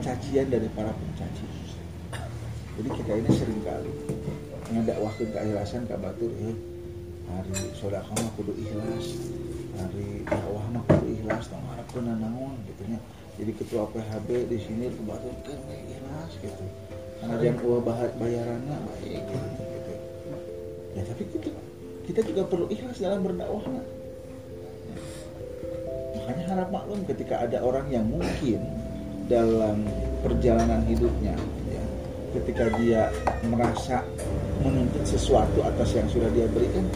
Cacian 0.00 0.48
dari 0.48 0.68
para 0.72 0.90
pencaci. 0.90 1.46
jadi 2.74 2.88
kita 2.90 3.12
ini 3.14 3.30
sering 3.30 3.60
kali 3.62 3.92
ngadakwahkeun 4.74 5.30
keikhlasan 5.30 5.86
ka 5.86 5.94
batur 5.94 6.34
eh 6.42 6.56
hari 7.30 7.54
sedekah 7.78 8.10
mah 8.10 8.30
kudu 8.34 8.52
ikhlas 8.58 9.06
hari 9.78 10.26
dakwah 10.26 10.66
mah 10.74 10.82
kudu 10.90 11.06
ikhlas 11.14 11.46
tong 11.46 11.62
harapkeun 11.70 12.10
naon 12.10 12.58
gitu 12.66 12.82
nya 12.90 12.98
jadi 13.34 13.52
ketua 13.58 13.82
PHB 13.90 14.28
di 14.46 14.58
sini 14.62 14.86
ke 14.94 15.02
batur 15.02 15.34
kan 15.42 15.58
ikhlas 15.66 16.32
gitu 16.38 16.64
karena 17.18 17.34
dia 17.40 17.52
uang 17.56 17.82
bahat 17.82 18.12
bayarannya 18.20 18.76
baik 18.84 19.22
gitu, 19.26 19.34
gitu. 19.34 19.92
ya 20.94 21.02
tapi 21.08 21.22
kita 21.34 21.50
kita 22.04 22.20
juga 22.30 22.42
perlu 22.46 22.66
ikhlas 22.70 22.98
dalam 23.02 23.26
berdakwah 23.26 23.64
nah. 23.66 23.86
makanya 26.14 26.44
harap 26.54 26.68
maklum 26.70 27.00
ketika 27.10 27.34
ada 27.42 27.58
orang 27.64 27.86
yang 27.90 28.06
mungkin 28.06 28.60
dalam 29.26 29.88
perjalanan 30.20 30.84
hidupnya 30.84 31.34
ya, 31.72 31.84
ketika 32.38 32.70
dia 32.78 33.08
merasa 33.50 34.04
menuntut 34.62 35.02
sesuatu 35.02 35.64
atas 35.64 35.96
yang 35.96 36.06
sudah 36.06 36.30
dia 36.36 36.46
berikan 36.54 36.86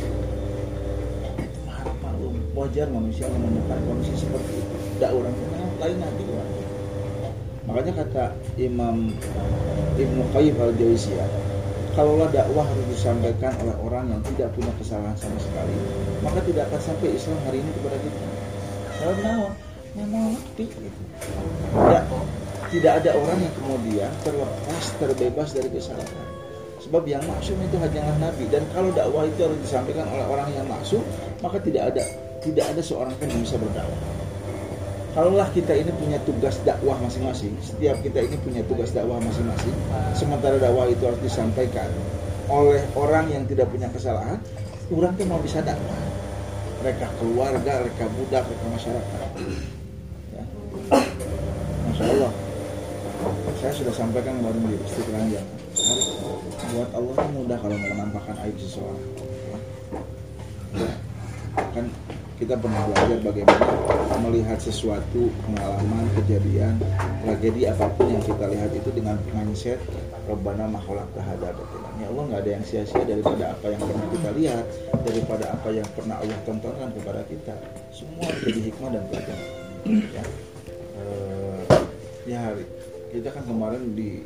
harap 1.66 1.96
maklum 1.98 2.38
wajar 2.54 2.86
manusia 2.86 3.26
menemukan 3.26 3.80
kondisi 3.90 4.22
seperti 4.22 4.52
itu 4.54 4.76
tidak 5.00 5.10
orang 5.18 5.34
lain 5.78 5.96
nanti 6.02 6.24
makanya 7.68 7.92
kata 8.04 8.24
Imam 8.56 9.12
Ibnu 9.98 10.22
Qayyim 10.32 10.56
al 10.58 10.72
Jauziyah 10.74 11.28
kalaulah 11.98 12.30
dakwah 12.30 12.62
harus 12.62 12.86
disampaikan 12.94 13.50
oleh 13.58 13.74
orang 13.82 14.06
yang 14.14 14.22
tidak 14.30 14.54
punya 14.54 14.70
kesalahan 14.78 15.18
sama 15.18 15.38
sekali 15.42 15.74
maka 16.22 16.38
tidak 16.42 16.70
akan 16.70 16.80
sampai 16.82 17.08
Islam 17.14 17.38
hari 17.46 17.58
ini 17.62 17.70
kepada 17.78 17.96
kita. 17.98 18.26
Karena 18.98 19.32
memang 19.94 20.34
ngerti 20.34 20.64
gitu. 20.66 21.02
tidak 21.74 22.04
tidak 22.68 22.92
ada 23.02 23.10
orang 23.16 23.38
yang 23.40 23.54
kemudian 23.56 24.10
terlepas 24.26 24.84
terbebas 24.98 25.48
dari 25.54 25.68
kesalahan. 25.70 26.26
Sebab 26.78 27.02
yang 27.06 27.22
maksum 27.26 27.58
itu 27.58 27.76
hanyalah 27.78 28.16
nabi. 28.22 28.44
Dan 28.50 28.62
kalau 28.70 28.90
dakwah 28.94 29.26
itu 29.26 29.40
harus 29.42 29.58
disampaikan 29.62 30.06
oleh 30.10 30.26
orang 30.26 30.48
yang 30.54 30.66
maksum 30.66 31.02
maka 31.42 31.58
tidak 31.62 31.94
ada 31.94 32.02
tidak 32.42 32.66
ada 32.70 32.82
seorang 32.82 33.14
pun 33.18 33.26
yang 33.30 33.42
bisa 33.42 33.58
berdakwah 33.58 34.17
kalaulah 35.16 35.48
kita 35.56 35.72
ini 35.72 35.92
punya 35.96 36.18
tugas 36.24 36.60
dakwah 36.64 36.96
masing-masing 37.00 37.52
setiap 37.64 37.96
kita 38.04 38.24
ini 38.24 38.36
punya 38.44 38.62
tugas 38.68 38.92
dakwah 38.92 39.18
masing-masing 39.22 39.74
sementara 40.12 40.60
dakwah 40.60 40.88
itu 40.88 41.02
harus 41.04 41.20
disampaikan 41.24 41.88
oleh 42.48 42.80
orang 42.96 43.28
yang 43.28 43.44
tidak 43.44 43.68
punya 43.68 43.88
kesalahan 43.92 44.40
orang 44.88 45.12
tuh 45.20 45.26
mau 45.28 45.40
bisa 45.40 45.60
dakwah. 45.60 46.00
Mereka 46.78 47.06
keluarga, 47.18 47.72
mereka 47.84 48.04
budak, 48.06 48.42
mereka 48.46 48.66
masyarakat. 48.70 49.28
Ya. 50.32 50.44
Masya 51.90 52.04
Allah. 52.06 52.32
Saya 53.58 53.72
sudah 53.74 53.92
sampaikan 53.92 54.38
kemarin 54.38 54.62
di 54.62 54.78
istiqlal 54.86 55.26
yang 55.28 55.46
buat 56.68 56.90
Allah 56.94 57.24
mudah 57.34 57.58
kalau 57.58 57.74
mau 57.74 57.90
menampakkan 57.96 58.36
aib 58.44 58.54
seseorang 58.60 59.00
ya. 60.76 60.90
kan 61.72 61.86
kita 62.38 62.54
pernah 62.54 62.86
belajar 62.86 63.18
bagaimana 63.18 63.66
melihat 64.22 64.58
sesuatu 64.62 65.26
pengalaman 65.42 66.06
kejadian 66.22 66.78
tragedi 67.26 67.66
apa 67.66 67.90
pun 67.98 68.14
yang 68.14 68.22
kita 68.22 68.46
lihat 68.46 68.70
itu 68.70 68.90
dengan 68.94 69.18
mindset 69.34 69.82
Rabbana 70.30 70.70
makhluk 70.70 71.10
terhadap 71.18 71.58
ya 71.98 72.06
Allah 72.06 72.24
nggak 72.30 72.40
ada 72.46 72.50
yang 72.54 72.64
sia-sia 72.64 73.02
daripada 73.02 73.58
apa 73.58 73.66
yang 73.74 73.82
pernah 73.82 74.06
kita 74.14 74.30
lihat 74.38 74.64
daripada 75.02 75.44
apa 75.50 75.68
yang 75.74 75.88
pernah 75.98 76.16
Allah 76.22 76.38
tontonkan 76.46 76.88
kepada 76.94 77.20
kita. 77.26 77.54
Semua 77.90 78.30
jadi 78.46 78.60
hikmah 78.70 78.90
dan 78.94 79.02
pelajaran. 79.10 79.48
Ya. 79.88 80.24
Eh, 80.98 81.60
ya 82.30 82.38
hari 82.38 82.64
kita 83.10 83.34
kan 83.34 83.42
kemarin 83.50 83.98
di, 83.98 84.22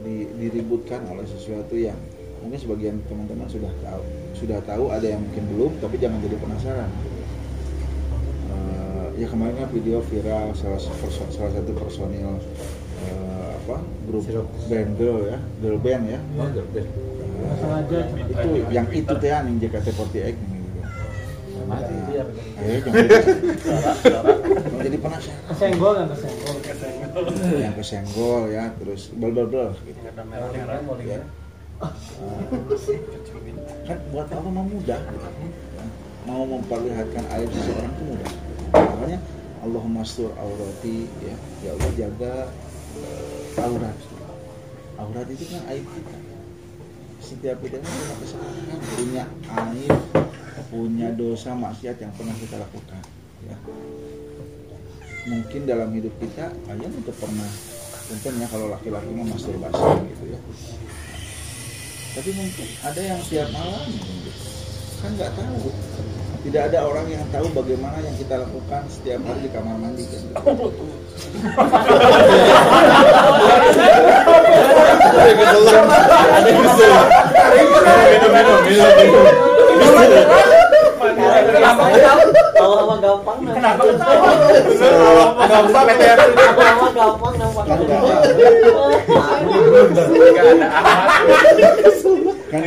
di 0.00 0.16
diributkan 0.38 1.04
oleh 1.12 1.28
sesuatu 1.28 1.76
yang 1.76 1.98
mungkin 2.40 2.56
sebagian 2.56 2.96
teman-teman 3.04 3.44
sudah 3.52 3.72
tahu 3.84 4.02
sudah 4.32 4.58
tahu 4.64 4.88
ada 4.88 5.04
yang 5.04 5.20
mungkin 5.20 5.44
belum 5.52 5.72
tapi 5.82 6.00
jangan 6.00 6.24
jadi 6.24 6.36
penasaran 6.40 6.88
ya 9.20 9.28
kemarin 9.28 9.52
kan 9.54 9.68
video 9.68 10.00
viral 10.00 10.56
salah, 10.56 10.80
perso- 10.80 11.28
salah 11.28 11.52
satu 11.52 11.76
personil 11.76 12.40
eh, 13.04 13.50
apa 13.60 13.76
grup 14.08 14.24
band 14.66 14.90
girl 14.96 15.28
ya 15.28 15.38
girl 15.60 15.76
band 15.76 16.04
ya 16.08 16.20
Nggak 17.40 17.56
sengaja 17.56 17.98
itu 18.28 18.48
yang 18.68 18.86
itu 18.88 19.12
teh 19.16 19.28
yang 19.28 19.48
JKT48 19.56 20.12
nih 20.12 20.60
gitu. 20.60 20.80
Mati 21.64 21.94
dia. 22.08 22.24
Eh, 22.60 22.80
jangan 24.00 24.36
jadi 24.80 24.96
penasaran 24.96 25.48
Kesenggol 25.48 25.92
kan 25.94 26.06
kesenggol. 26.12 26.54
yang 27.56 27.74
kesenggol 27.76 28.42
ya 28.48 28.64
terus 28.76 29.12
bel 29.12 29.32
bel 29.32 29.48
bel 29.48 29.68
gitu. 29.84 30.00
ya. 30.00 31.20
kan 33.84 33.98
buat 34.12 34.26
apa 34.28 34.48
mau 34.48 34.64
mudah 34.64 35.00
gitu. 35.00 35.28
Ya. 35.28 35.84
mau 36.24 36.44
memperlihatkan 36.44 37.24
aib 37.36 37.48
seseorang 37.48 37.88
itu 37.90 38.02
mudah 38.04 38.32
makanya 39.00 39.20
Allahumma 39.64 40.04
aurati 40.36 41.08
ya. 41.24 41.34
Ya 41.64 41.70
Allah 41.72 41.90
jaga 41.96 42.34
eh, 43.00 43.64
aurat. 43.64 43.96
Aurat 45.00 45.26
itu 45.32 45.44
kan 45.48 45.64
aib 45.72 45.84
kita. 45.88 46.16
Setiap 47.20 47.56
kita 47.64 47.80
punya 47.80 48.14
kesalahan 48.20 48.78
punya 48.96 49.24
aib 49.48 49.96
punya 50.68 51.08
dosa 51.16 51.56
maksiat 51.56 51.96
yang 51.96 52.12
pernah 52.12 52.36
kita 52.36 52.60
lakukan 52.60 53.02
ya. 53.48 53.56
Mungkin 55.28 55.60
dalam 55.64 55.88
hidup 55.96 56.12
kita 56.20 56.52
ayam 56.68 56.92
itu 56.92 57.12
pernah. 57.16 57.48
Tentunya 58.12 58.44
kalau 58.52 58.68
laki-laki 58.68 59.08
mah 59.16 59.28
masturbasi 59.32 59.84
gitu 60.12 60.24
ya. 60.36 60.40
Tapi 62.20 62.30
mungkin 62.36 62.68
ada 62.84 63.00
yang 63.00 63.20
tiap 63.24 63.48
malam 63.54 63.88
kan 65.00 65.10
nggak 65.16 65.32
tahu 65.32 65.72
tidak 66.40 66.72
ada 66.72 66.88
orang 66.88 67.04
yang 67.12 67.20
tahu 67.28 67.52
bagaimana 67.52 68.00
yang 68.00 68.16
kita 68.16 68.40
lakukan 68.40 68.82
setiap 68.88 69.20
hari 69.28 69.44
di 69.44 69.50
kamar 69.52 69.76
mandi 69.76 70.04
kan 70.08 70.24
sama 82.60 82.96
gampang 83.00 83.38
Kenapa 83.40 83.82
ketawa? 83.88 84.28
PTR. 85.88 86.18
Sama 86.20 86.88
gampang 86.92 87.32
nggak 87.36 87.50
Enggak 92.50 92.64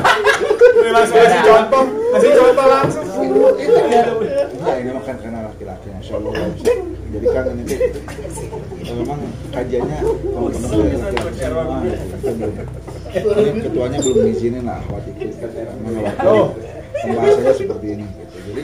ada 0.00 0.39
kan 0.80 0.92
langsung 0.96 1.16
kasih 1.20 1.40
contoh, 1.44 1.84
kasih 2.16 2.30
contoh 2.36 2.66
langsung. 2.66 3.04
Nah, 4.60 4.74
ini 4.76 4.90
makan 4.92 5.16
karena 5.20 5.40
laki-laki, 5.48 5.88
masya 5.92 6.14
Allah. 6.20 6.32
Jadi 7.10 7.26
kan 7.34 7.44
ini 7.50 7.62
eh, 7.66 8.94
memang 8.94 9.20
kajiannya 9.50 9.98
teman-teman 10.00 10.68
dari 10.70 10.96
laki-laki 11.00 11.40
semua. 12.22 12.48
Belum, 13.10 13.44
ini 13.50 13.60
ketuanya 13.66 13.98
belum 13.98 14.18
ngizinin 14.22 14.62
lah 14.62 14.78
akhwat 14.78 15.04
ikut. 15.10 15.34
Karena 15.42 15.98
waktu 16.06 16.34
pembahasannya 17.00 17.52
seperti 17.58 17.86
ini. 17.98 18.06
Gitu. 18.06 18.38
Jadi, 18.50 18.60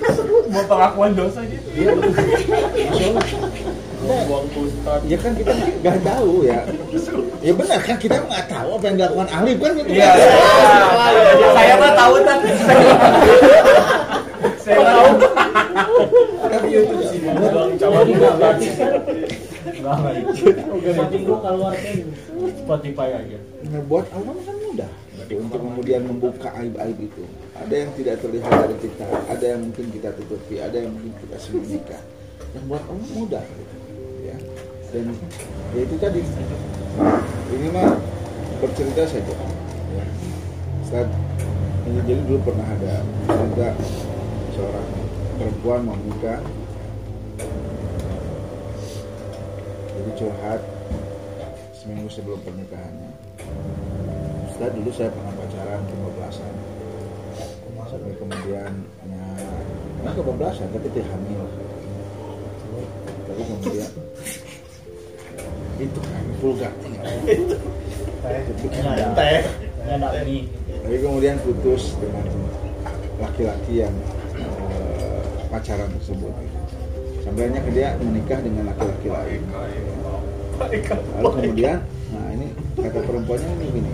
Mau 0.55 0.65
pengakuan 0.71 1.11
dosa 1.19 1.41
gitu. 1.47 1.69
masya 1.75 3.07
Allah. 3.11 3.86
Ya 5.07 5.17
kan 5.19 5.33
kita 5.35 5.53
nggak- 5.83 6.03
tahu 6.07 6.33
ya. 6.47 6.61
Ya 7.43 7.53
benar 7.53 7.79
kan 7.83 7.97
kita 7.99 8.17
nggak 8.23 8.45
tahu 8.51 8.69
apa 8.79 8.85
yang 8.91 8.97
dilakukan 8.97 9.29
Alif 9.35 9.57
kan 9.59 9.73
gitu. 9.77 9.91
Iya. 9.91 10.11
Saya 11.55 11.75
mah 11.79 11.93
tahu 11.95 12.15
kan. 12.23 12.39
Saya 14.63 14.79
tahu. 14.83 15.11
Tapi 16.47 16.67
itu 16.71 16.95
kan? 16.95 17.15
Gua 21.27 21.39
keluar 21.43 21.75
kan 21.75 21.97
Spotify 22.57 23.09
aja. 23.19 23.39
Nah, 23.67 23.83
buat 23.91 24.07
Allah 24.15 24.35
kan 24.47 24.57
mudah 24.63 24.91
untuk 25.27 25.59
kemudian 25.59 26.07
membuka 26.07 26.49
aib-aib 26.55 26.99
itu. 27.03 27.25
Ada 27.59 27.75
yang 27.83 27.91
tidak 27.99 28.23
terlihat 28.23 28.53
dari 28.53 28.77
kita, 28.79 29.07
ada 29.27 29.45
yang 29.45 29.61
mungkin 29.67 29.87
kita 29.91 30.09
tutupi, 30.15 30.63
ada 30.63 30.77
yang 30.79 30.93
mungkin 30.95 31.13
kita 31.19 31.37
sembunyikan. 31.43 32.03
Dan 32.55 32.63
buat 32.71 32.83
Allah 32.87 33.09
mudah 33.11 33.43
gitu, 33.43 33.75
ya. 33.75 33.76
Dan 34.97 35.13
ya 35.77 35.81
itu 35.85 35.97
tadi. 36.01 36.25
Ini 37.53 37.69
mah 37.69 38.01
bercerita 38.65 39.05
saja. 39.05 39.35
Ya. 39.93 40.05
Saat 40.89 41.13
ini 41.85 42.01
jadi 42.09 42.25
dulu 42.25 42.41
pernah 42.49 42.65
ada 42.65 43.05
ada 43.29 43.69
seorang 44.57 44.89
perempuan 45.37 45.85
nikah 46.09 46.41
jadi 49.93 50.11
curhat 50.17 50.61
seminggu 51.77 52.09
sebelum 52.09 52.41
pernikahannya 52.41 53.13
setelah 54.49 54.71
dulu 54.81 54.91
saya 54.97 55.13
pernah 55.13 55.33
pacaran 55.37 55.81
kebablasan 55.85 56.55
sampai 57.87 58.15
kemudian 58.19 58.73
ya 59.07 59.27
nah 60.03 60.13
kebablasan 60.17 60.67
tapi 60.73 60.89
tidak 60.91 61.07
hamil 61.13 61.45
tapi 63.29 63.43
kemudian 63.45 63.91
itu. 65.81 66.01
Vulgar. 66.41 66.73
Ini 66.83 68.81
ada. 68.83 69.07
Teh. 69.15 69.43
Tapi 70.83 70.97
kemudian 70.99 71.37
putus 71.43 71.95
dengan 71.99 72.27
laki-laki 73.19 73.83
yang 73.83 73.95
eh, 74.39 75.23
pacaran 75.49 75.89
tersebut. 75.99 76.33
Akhirnya 77.27 77.61
dia 77.75 77.89
menikah 77.99 78.39
dengan 78.39 78.71
laki-laki 78.71 79.09
lain. 79.11 79.43
Lalu 81.21 81.31
kemudian 81.43 81.79
nah 82.07 82.27
ini 82.33 82.47
kata 82.79 83.03
perempuannya 83.03 83.51
ini 83.61 83.67
gini. 83.83 83.93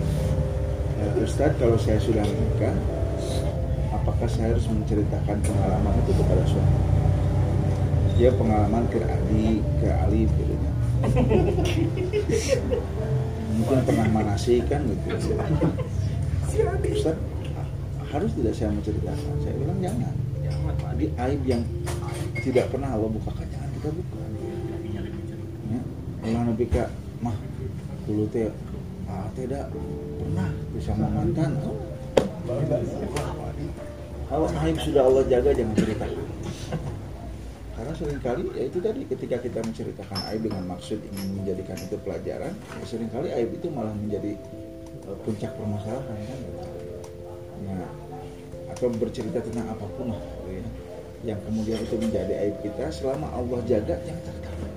"Eh, 1.01 1.23
Ustadz 1.25 1.57
kalau 1.57 1.77
saya 1.81 1.97
sudah 1.97 2.21
menikah 2.23 2.73
apakah 3.91 4.27
saya 4.29 4.53
harus 4.53 4.65
menceritakan 4.69 5.37
pengalaman 5.41 5.93
itu 6.05 6.11
kepada 6.13 6.43
suami? 6.45 6.77
Dia 8.13 8.29
pengalaman 8.37 8.85
ke 8.93 9.01
Adi 9.01 9.59
ke 9.81 9.87
Ali 9.89 10.29
gitu. 10.29 10.41
ya. 10.45 10.52
Mungkin 13.53 13.79
pernah 13.85 14.07
manasi 14.11 14.63
kan 14.65 14.81
gitu 14.87 15.07
Ustaz 16.93 17.17
harus 18.13 18.29
tidak 18.37 18.53
saya 18.53 18.69
menceritakan? 18.77 19.41
Saya 19.41 19.53
bilang 19.57 19.79
jangan. 19.81 20.13
Jadi 20.93 21.05
aib 21.17 21.41
yang 21.49 21.65
tidak 22.45 22.69
pernah 22.69 22.93
Allah 22.93 23.09
bukakan 23.09 23.45
jangan 23.49 23.69
kita 23.73 23.89
buka. 23.89 24.21
Ya 25.73 25.81
Allah 26.29 26.41
Nabi 26.53 26.65
kak 26.69 26.89
mah 27.25 27.35
dulu 28.05 28.29
teh 28.29 28.53
ah 29.09 29.27
tidak 29.33 29.65
pernah 30.21 30.49
bersama 30.71 31.05
mantan 31.09 31.51
kalau 34.29 34.47
aib 34.63 34.77
sudah 34.79 35.03
Allah 35.03 35.23
jaga 35.27 35.49
jangan 35.51 35.75
ceritakan 35.75 36.22
sering 38.03 38.19
kali 38.19 38.43
ya 38.51 38.63
itu 38.67 38.79
tadi 38.83 39.01
ketika 39.07 39.39
kita 39.39 39.59
menceritakan 39.63 40.19
aib 40.35 40.43
dengan 40.43 40.63
maksud 40.75 40.99
ingin 40.99 41.39
menjadikan 41.39 41.79
itu 41.79 41.95
pelajaran 42.03 42.51
ya 42.51 42.83
sering 42.83 43.07
kali 43.07 43.31
aib 43.31 43.49
itu 43.55 43.67
malah 43.71 43.95
menjadi 43.95 44.35
eh, 45.07 45.17
puncak 45.23 45.55
permasalahan 45.55 46.17
kan? 46.27 46.39
Nah, 47.63 47.87
atau 48.75 48.91
bercerita 48.91 49.39
tentang 49.39 49.71
apa 49.71 49.87
pun 49.95 50.11
lah 50.11 50.19
gitu 50.19 50.49
ya, 50.51 50.65
yang 51.31 51.39
kemudian 51.47 51.79
itu 51.79 51.95
menjadi 51.95 52.33
aib 52.43 52.59
kita 52.59 52.91
selama 52.91 53.31
Allah 53.31 53.63
jaga 53.63 53.95
yang 54.03 54.19
tertarik 54.27 54.73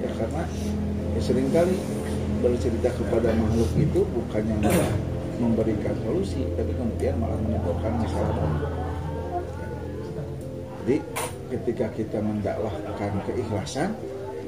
ya 0.00 0.10
karena 0.14 0.42
ya 1.18 1.20
sering 1.20 1.48
kali 1.50 1.74
bercerita 2.40 2.88
kepada 2.94 3.34
makhluk 3.34 3.70
itu 3.76 4.00
bukannya 4.14 4.72
memberikan 5.42 5.92
solusi 6.06 6.46
tapi 6.54 6.70
kemudian 6.78 7.18
malah 7.18 7.36
menimbulkan 7.42 7.98
masalah 7.98 8.32
jadi 10.90 11.06
ketika 11.54 11.86
kita 11.94 12.18
mendakwahkan 12.18 13.22
keikhlasan 13.30 13.94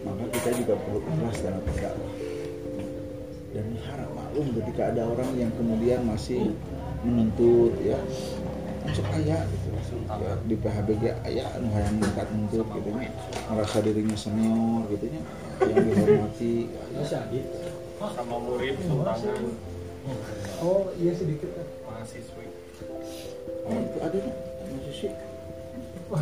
maka 0.02 0.26
kita 0.35 0.50
juga 0.59 0.74
perlu 0.74 0.98
ikhlas 0.98 1.38
dalam 1.38 1.62
berdakwah. 1.62 2.12
Dan 3.55 3.78
harap 3.87 4.11
maklum 4.11 4.50
ketika 4.59 4.90
ada 4.90 5.07
orang 5.07 5.31
yang 5.38 5.55
kemudian 5.55 6.02
masih 6.02 6.50
menuntut 7.07 7.78
ya 7.87 7.94
masuk 8.83 9.07
ayah 9.22 9.38
gitu. 9.55 9.70
Ya, 10.18 10.35
di 10.42 10.59
PHBG 10.59 11.05
ayah 11.31 11.46
anu 11.55 11.70
hayang 11.78 11.94
mengangkat 12.02 12.26
nuntut 12.35 12.66
gitu 12.74 12.90
nya 12.90 13.11
merasa 13.46 13.78
dirinya 13.78 14.18
senior 14.18 14.83
gitu 14.90 15.07
nya 15.14 15.22
yang 15.62 15.78
dihormati. 15.78 16.57
Gitu. 16.66 17.38
sama 18.02 18.35
murid 18.42 18.74
sultanan 18.83 19.55
Oh 20.59 20.90
iya 20.98 21.14
sedikit 21.14 21.55
kan. 21.55 21.66
mahasiswi. 21.87 22.50
Oh, 23.62 23.78
itu 23.78 23.98
ada 24.02 24.18
nih 24.18 24.35
masih 24.74 24.94
sih 25.07 25.32
Oh, 26.12 26.20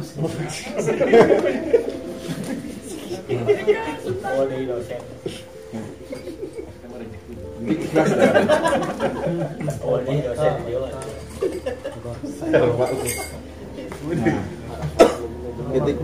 titik 15.75 15.99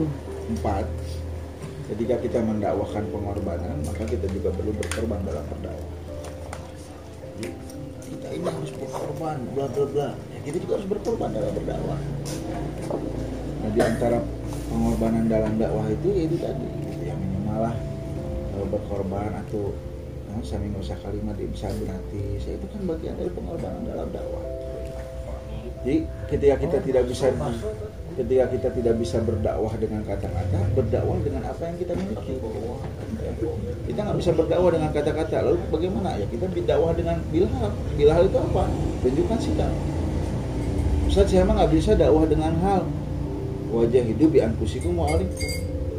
empat, 0.50 0.86
ketika 1.86 2.14
kita 2.26 2.42
mendakwahkan 2.42 3.06
pengorbanan, 3.14 3.78
maka 3.86 4.02
kita 4.02 4.26
juga 4.34 4.50
perlu 4.50 4.74
berkorban 4.74 5.22
dalam 5.22 5.46
berdakwah. 5.46 5.94
Kita 8.06 8.28
ini 8.34 8.50
harus 8.50 8.74
berkorban, 8.74 9.38
bla 9.54 9.70
bla 9.70 9.86
bla. 9.94 10.10
Ya, 10.34 10.38
kita 10.42 10.58
juga 10.58 10.82
harus 10.82 10.90
berkorban 10.90 11.30
dalam 11.30 11.54
berdakwah. 11.54 12.02
Nah, 13.66 13.74
di 13.74 13.82
antara 13.82 14.22
pengorbanan 14.70 15.26
dalam 15.26 15.58
dakwah 15.58 15.90
itu 15.90 16.06
yaitu 16.14 16.38
tadi, 16.38 16.70
gitu, 16.86 17.02
yang 17.02 17.18
minimal 17.18 17.66
lah 17.66 17.74
eh, 18.54 18.66
berkorban 18.70 19.42
atau 19.42 19.74
nah, 20.30 20.38
sami 20.46 20.70
usah 20.78 20.94
kalimat 21.02 21.34
bisa 21.34 21.66
gratis, 21.82 22.46
ya, 22.46 22.54
itu 22.54 22.66
kan 22.70 22.86
bagian 22.86 23.18
dari 23.18 23.26
pengorbanan 23.34 23.82
dalam 23.82 24.06
dakwah. 24.14 24.46
Jadi 25.82 26.06
ketika 26.30 26.54
kita 26.62 26.76
tidak 26.78 27.04
bisa 27.10 27.26
ketika 28.14 28.44
kita 28.54 28.68
tidak 28.70 28.94
bisa 29.02 29.18
berdakwah 29.26 29.74
dengan 29.82 30.02
kata-kata, 30.06 30.58
berdakwah 30.78 31.18
dengan 31.26 31.42
apa 31.50 31.62
yang 31.66 31.76
kita 31.82 31.92
miliki. 31.98 32.34
Kita 33.90 33.98
nggak 33.98 34.18
bisa 34.22 34.30
berdakwah 34.30 34.70
dengan 34.78 34.90
kata-kata. 34.94 35.42
Lalu 35.42 35.58
bagaimana? 35.74 36.14
Ya 36.14 36.26
kita 36.30 36.46
berdakwah 36.54 36.94
dengan 36.94 37.18
bilhal. 37.34 37.74
Bilhal 37.98 38.30
itu 38.30 38.38
apa? 38.38 38.62
Tunjukkan 39.02 39.38
sikap. 39.42 39.74
Ustaz 41.10 41.34
saya 41.34 41.42
emang 41.42 41.58
nggak 41.58 41.74
bisa 41.74 41.98
dakwah 41.98 42.30
dengan 42.30 42.54
hal 42.62 42.86
wajah 43.76 44.02
hidup 44.08 44.30
di 44.32 44.40
anfusikum 44.40 44.96
wa 44.96 45.12
alikum. 45.12 45.50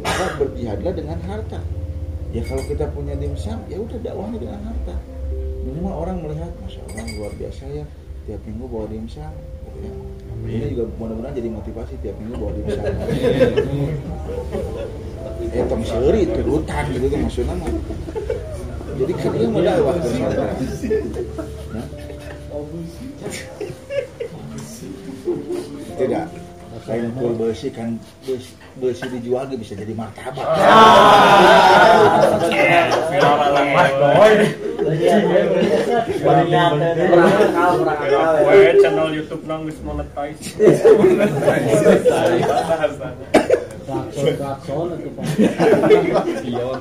Maka 0.02 0.26
berjihadlah 0.42 0.94
dengan 0.98 1.20
harta. 1.30 1.60
Ya 2.34 2.42
kalau 2.44 2.63
kita 2.66 2.90
punya 2.92 3.13
dimsum, 3.16 3.62
ya 3.70 3.78
udah 3.78 3.98
dakwahnya 4.02 4.38
dengan 4.42 4.60
harta. 4.66 4.96
Minimal 5.63 5.94
orang 5.94 6.18
melihat, 6.26 6.52
masya 6.63 6.82
Allah 6.90 7.06
luar 7.20 7.34
biasa 7.38 7.63
ya 7.72 7.86
tiap 8.28 8.42
minggu 8.44 8.66
bawa 8.68 8.86
dimsum. 8.92 9.32
Gitu 9.78 9.88
ya. 9.88 9.92
Ini 10.48 10.66
juga 10.76 10.84
mudah-mudahan 11.00 11.36
jadi 11.38 11.50
motivasi 11.54 11.94
tiap 12.04 12.16
minggu 12.20 12.36
bawa 12.36 12.52
dimsum. 12.58 12.84
eh 15.54 15.63
tong 15.70 15.86
seuri 15.86 16.26
turutan 16.28 16.84
gitu 16.92 17.06
tuh 17.08 17.20
maksudnya 17.22 17.56
mah. 17.56 17.70
Jadi 18.98 19.12
kan 19.13 19.32
dia 19.38 19.48
mau 19.48 19.62
dakwah. 19.62 19.96
Nah. 21.72 21.86
Tidak. 25.98 26.26
Kain 26.88 27.12
kul 27.19 27.36
besi 27.36 27.67
kan 27.67 28.00
besi, 28.23 28.56
besi 28.80 29.04
dijual 29.12 29.43
bisa 29.60 29.76
jadi 29.76 29.91
martabak. 29.91 30.47
Channel 38.80 39.10
YouTube 39.12 39.43
nang 39.43 39.67
wis 39.67 39.76
monetize. 39.84 40.56
Itu. 46.43 46.71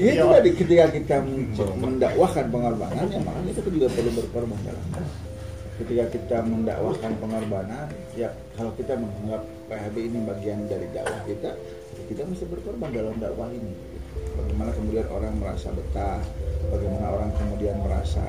Itu 0.00 0.24
tadi 0.28 0.50
ketika 0.56 0.84
kita 0.92 1.16
men- 1.24 1.52
mendakwahkan 1.80 2.48
pengorbanan, 2.48 3.06
ya 3.12 3.20
maka 3.20 3.40
kita 3.52 3.68
juga 3.68 3.88
perlu 3.92 4.10
berkorban 4.16 4.58
dalam. 4.64 4.86
Ketika 5.82 6.14
kita 6.14 6.38
mendakwahkan 6.46 7.10
pengorbanan, 7.18 7.90
ya 8.14 8.30
kalau 8.54 8.70
kita 8.78 8.94
menganggap 8.94 9.42
PHB 9.66 9.96
ini 9.98 10.18
bagian 10.22 10.70
dari 10.70 10.86
dakwah 10.94 11.18
kita, 11.26 11.58
ya 11.98 12.02
kita 12.06 12.22
mesti 12.22 12.46
berkorban 12.46 12.94
dalam 12.94 13.18
dakwah 13.18 13.50
ini. 13.50 13.74
Bagaimana 14.38 14.70
kemudian 14.78 15.10
orang 15.10 15.34
merasa 15.42 15.74
betah, 15.74 16.22
bagaimana 16.70 17.06
orang 17.10 17.34
kemudian 17.34 17.82
merasa 17.82 18.22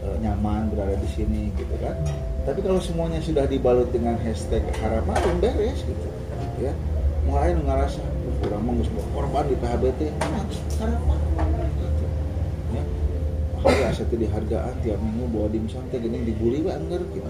eh, 0.00 0.16
nyaman 0.24 0.72
berada 0.72 0.96
di 0.96 1.08
sini, 1.12 1.52
gitu 1.60 1.76
kan? 1.76 1.92
Tapi 2.48 2.64
kalau 2.64 2.80
semuanya 2.80 3.20
sudah 3.20 3.44
dibalut 3.44 3.92
dengan 3.92 4.16
hashtag 4.24 4.64
harapan, 4.80 5.20
beres 5.44 5.84
gitu, 5.84 6.08
ya. 6.56 6.72
Mulai 7.28 7.52
ngerasa 7.52 8.00
kurang 8.40 8.64
mau 8.64 8.80
berkorban 8.80 9.44
di 9.44 9.60
PHBT, 9.60 10.00
harapan 10.16 10.44
gitu. 10.48 10.72
Ya. 10.80 10.96
Makanya 11.36 11.57
saya 13.64 14.06
tuh 14.06 14.18
dihargaan 14.18 14.74
tiap 14.86 14.98
minggu 15.02 15.26
bawa 15.34 15.50
dimsum 15.50 15.82
teh 15.90 15.98
gini 15.98 16.22
dibully 16.22 16.62
we 16.62 16.70
anggar 16.70 17.02
gitu. 17.10 17.28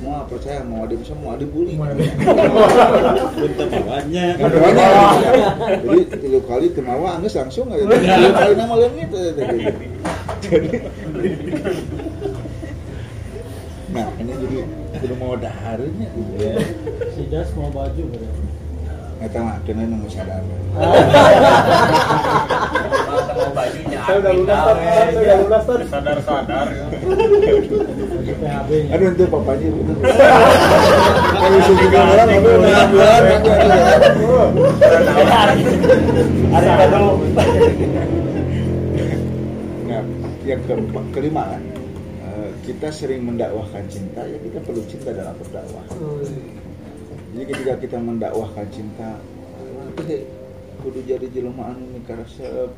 Semua 0.00 0.28
percaya 0.28 0.60
mau 0.66 0.84
dimsum 0.84 1.16
mau 1.24 1.36
dibully. 1.36 1.80
Untuk 3.40 3.68
doanya. 3.72 4.36
Jadi 5.80 6.02
tiga 6.20 6.40
kali 6.44 6.66
kenawa 6.76 7.16
angges 7.16 7.36
langsung 7.40 7.72
aja. 7.72 7.84
Tiga 7.88 8.32
kali 8.36 8.52
nama 8.58 8.74
leungit 8.76 9.08
aja 9.08 9.30
teh 9.36 9.44
gitu. 9.48 9.80
Jadi 10.40 10.68
Nah, 13.90 14.06
ini 14.22 14.30
jadi 14.38 14.62
kudu 15.02 15.14
mau 15.18 15.34
daharnya 15.34 16.06
gitu 16.14 16.34
ya. 16.38 16.62
Si 17.10 17.26
Das 17.26 17.50
mau 17.58 17.74
baju 17.74 18.02
berarti. 18.06 18.46
Eta 19.20 19.38
mah 19.42 19.58
kena 19.66 19.84
nu 19.84 20.06
sadar. 20.08 20.40
Bajunya. 23.60 23.98
Saya 24.08 24.16
udah 24.24 24.32
lunas 24.32 24.56
Tat. 24.56 24.76
Tat, 24.80 25.08
saya 25.12 25.20
udah 25.20 25.36
lunas 25.44 25.62
ya. 25.68 25.76
Aduh 28.96 29.08
itu 29.12 29.24
papanya 29.28 29.68
bener. 29.68 29.96
Kalau 31.40 31.58
sudah 31.68 32.02
bulan 32.08 32.28
Ada. 36.50 36.70
Nah, 39.90 40.02
yang 40.46 40.60
keempat 40.66 41.04
kelima 41.12 41.42
kan 41.46 41.62
eh, 42.26 42.50
kita 42.64 42.88
sering 42.90 43.22
mendakwahkan 43.26 43.84
cinta 43.90 44.22
ya 44.24 44.38
kita 44.40 44.58
perlu 44.64 44.82
cinta 44.88 45.10
dalam 45.14 45.34
berdakwah 45.36 45.84
jadi 47.30 47.44
ketika 47.46 47.74
kita 47.78 47.98
mendakwahkan 48.02 48.66
cinta 48.72 49.20
kudu 50.80 51.00
jadi 51.04 51.26
jelema 51.28 51.74
anu 51.76 51.84
mikarasep 52.00 52.72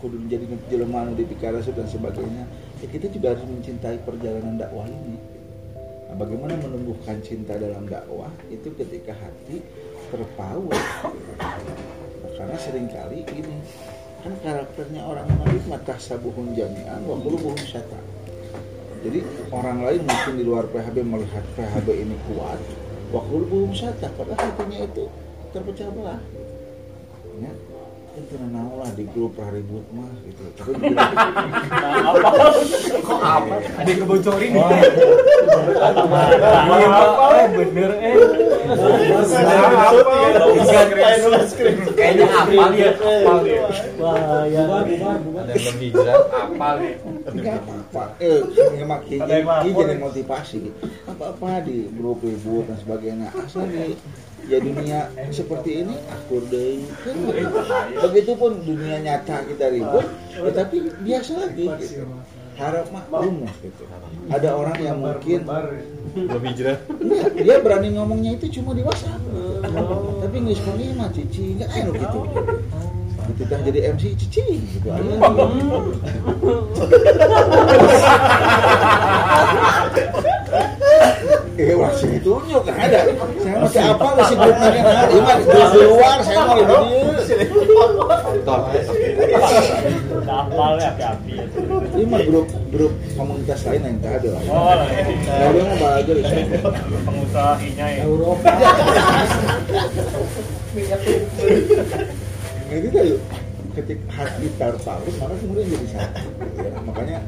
kudu 0.00 0.20
jadi 0.28 0.44
jelema 0.68 1.04
anu 1.06 1.16
dipikarasep 1.16 1.72
dan 1.72 1.88
sebagainya 1.88 2.44
ya 2.80 2.86
kita 2.88 3.08
juga 3.08 3.32
harus 3.32 3.44
mencintai 3.48 3.98
perjalanan 4.04 4.60
dakwah 4.60 4.84
ini. 4.84 5.16
Nah, 6.06 6.14
bagaimana 6.14 6.54
menumbuhkan 6.60 7.18
cinta 7.24 7.56
dalam 7.56 7.88
dakwah 7.88 8.30
itu 8.52 8.68
ketika 8.76 9.16
hati 9.16 9.64
terpaut? 10.12 10.70
Nah, 10.70 12.30
karena 12.36 12.56
sering 12.60 12.86
kali 12.92 13.24
ini 13.32 13.56
kan 14.20 14.32
karakternya 14.42 15.02
orang 15.06 15.28
Madrid 15.38 15.64
mata 15.70 15.94
sabuhun 15.96 16.52
jami'an 16.52 17.00
wa 17.06 17.16
qulubuhum 17.16 17.58
syata. 17.62 17.98
Jadi 19.06 19.22
orang 19.54 19.86
lain 19.86 20.02
mungkin 20.02 20.34
di 20.34 20.44
luar 20.44 20.66
PHB 20.68 20.96
melihat 21.06 21.44
PHB 21.54 21.88
ini 21.94 22.16
kuat 22.30 22.58
wa 23.14 23.22
qulubuhum 23.22 23.70
syata 23.72 24.10
padahal 24.18 24.50
hatinya 24.50 24.82
itu 24.84 25.04
terpecah 25.54 25.88
belah. 25.94 26.20
Ya 27.36 27.52
itu 28.16 28.34
naon 28.48 28.80
lah 28.80 28.90
di 28.96 29.04
grup 29.12 29.36
ribut 29.36 29.84
mah 29.92 30.08
gitu 30.24 30.44
tapi 30.56 30.72
begitu 30.88 31.68
Kok 33.06 33.20
apa? 33.22 33.54
Ada 33.78 33.88
yang 33.92 34.00
ngebocorin. 34.02 34.52
Iya, 34.56 34.66
Pak. 36.90 37.06
Eh, 37.36 37.46
bener 37.54 37.90
eh. 38.02 38.16
Kayaknya 41.96 42.26
ya. 42.26 42.90
Hafal 42.96 43.42
ya. 43.46 43.62
Bahaya. 44.00 44.62
Ada 44.66 44.90
yang 44.90 45.64
lebih 45.70 45.88
jelas 45.94 46.22
apa-apa. 47.46 48.04
Eh, 48.18 48.40
Ada 48.42 48.96
jadi, 49.06 49.32
yang 49.38 49.46
lapor. 49.46 49.86
jadi 49.86 49.94
motivasi. 50.00 50.60
Apa-apa 51.06 51.50
di 51.62 51.76
grup 51.94 52.18
ribut 52.24 52.64
dan 52.66 52.76
sebagainya. 52.80 53.28
Asal 53.36 53.64
di 53.70 53.94
ya 54.46 54.58
dunia 54.62 55.10
seperti 55.34 55.82
ini 55.82 55.96
akur 56.10 56.42
deh. 56.50 56.78
Begitupun 58.06 58.62
dunia 58.62 59.02
nyata 59.02 59.42
kita 59.46 59.70
ribut, 59.74 60.06
ya, 60.34 60.50
tapi 60.54 60.90
biasa 61.02 61.32
lagi. 61.34 61.66
Gitu. 61.82 62.06
Harap 62.56 62.88
maklum 62.88 63.44
lah 63.44 63.52
gitu. 63.60 63.84
Ada 64.32 64.56
orang 64.56 64.78
yang 64.80 65.04
mungkin 65.04 65.44
enggak, 66.88 67.36
dia 67.36 67.56
berani 67.60 67.92
ngomongnya 67.92 68.32
itu 68.40 68.48
cuma 68.60 68.72
di 68.72 68.80
WhatsApp. 68.80 69.20
Tapi 70.24 70.36
nggak 70.40 70.56
semuanya 70.56 70.94
mah 70.96 71.10
cici, 71.12 71.60
enggak 71.60 71.70
enak 71.76 71.94
gitu. 72.00 72.20
Gitu 73.26 73.42
kan 73.50 73.58
jadi 73.66 73.92
MC 73.92 74.16
cici 74.16 74.44
gitu 74.72 74.88
aja. 74.88 75.20
Eh, 81.56 81.72
masih 81.72 82.20
ditunjuk 82.20 82.62
kan 82.68 82.76
ada. 82.76 83.08
Saya 83.40 83.56
masih 83.64 83.80
apa 83.80 84.06
masih 84.12 84.36
belum 84.36 84.56
nanya 84.60 84.80
nanya. 84.84 85.04
Ini 85.08 85.20
mah 85.24 85.36
di 85.72 85.80
luar 85.88 86.18
saya 86.20 86.40
mau 86.44 86.60
dia. 86.60 86.78
Hafal 90.28 90.72
ya 90.76 90.88
api-api. 90.92 91.32
Ini 91.96 92.04
mah 92.12 92.20
grup 92.28 92.46
grup 92.68 92.92
komunitas 93.16 93.64
lain 93.64 93.88
yang 93.88 93.96
tak 94.04 94.20
ada 94.20 94.28
lah. 94.36 94.42
Oh, 94.52 94.68
Nah, 94.76 95.48
dia 95.48 95.62
mau 95.64 95.96
di 96.04 96.22
sana. 96.28 96.68
pengusaha 97.08 97.52
inya 97.64 97.86
ya. 97.88 98.02
Eropa. 98.04 98.52
Nah, 102.68 102.76
itu 102.76 103.00
yuk. 103.16 103.20
Ketika 103.76 104.08
hati 104.08 104.48
terpaut, 104.56 105.14
maka 105.20 105.34
kemudian 105.36 105.68
jadi 105.68 105.86
satu. 105.92 106.20
Ya, 106.56 106.70
makanya 106.84 107.18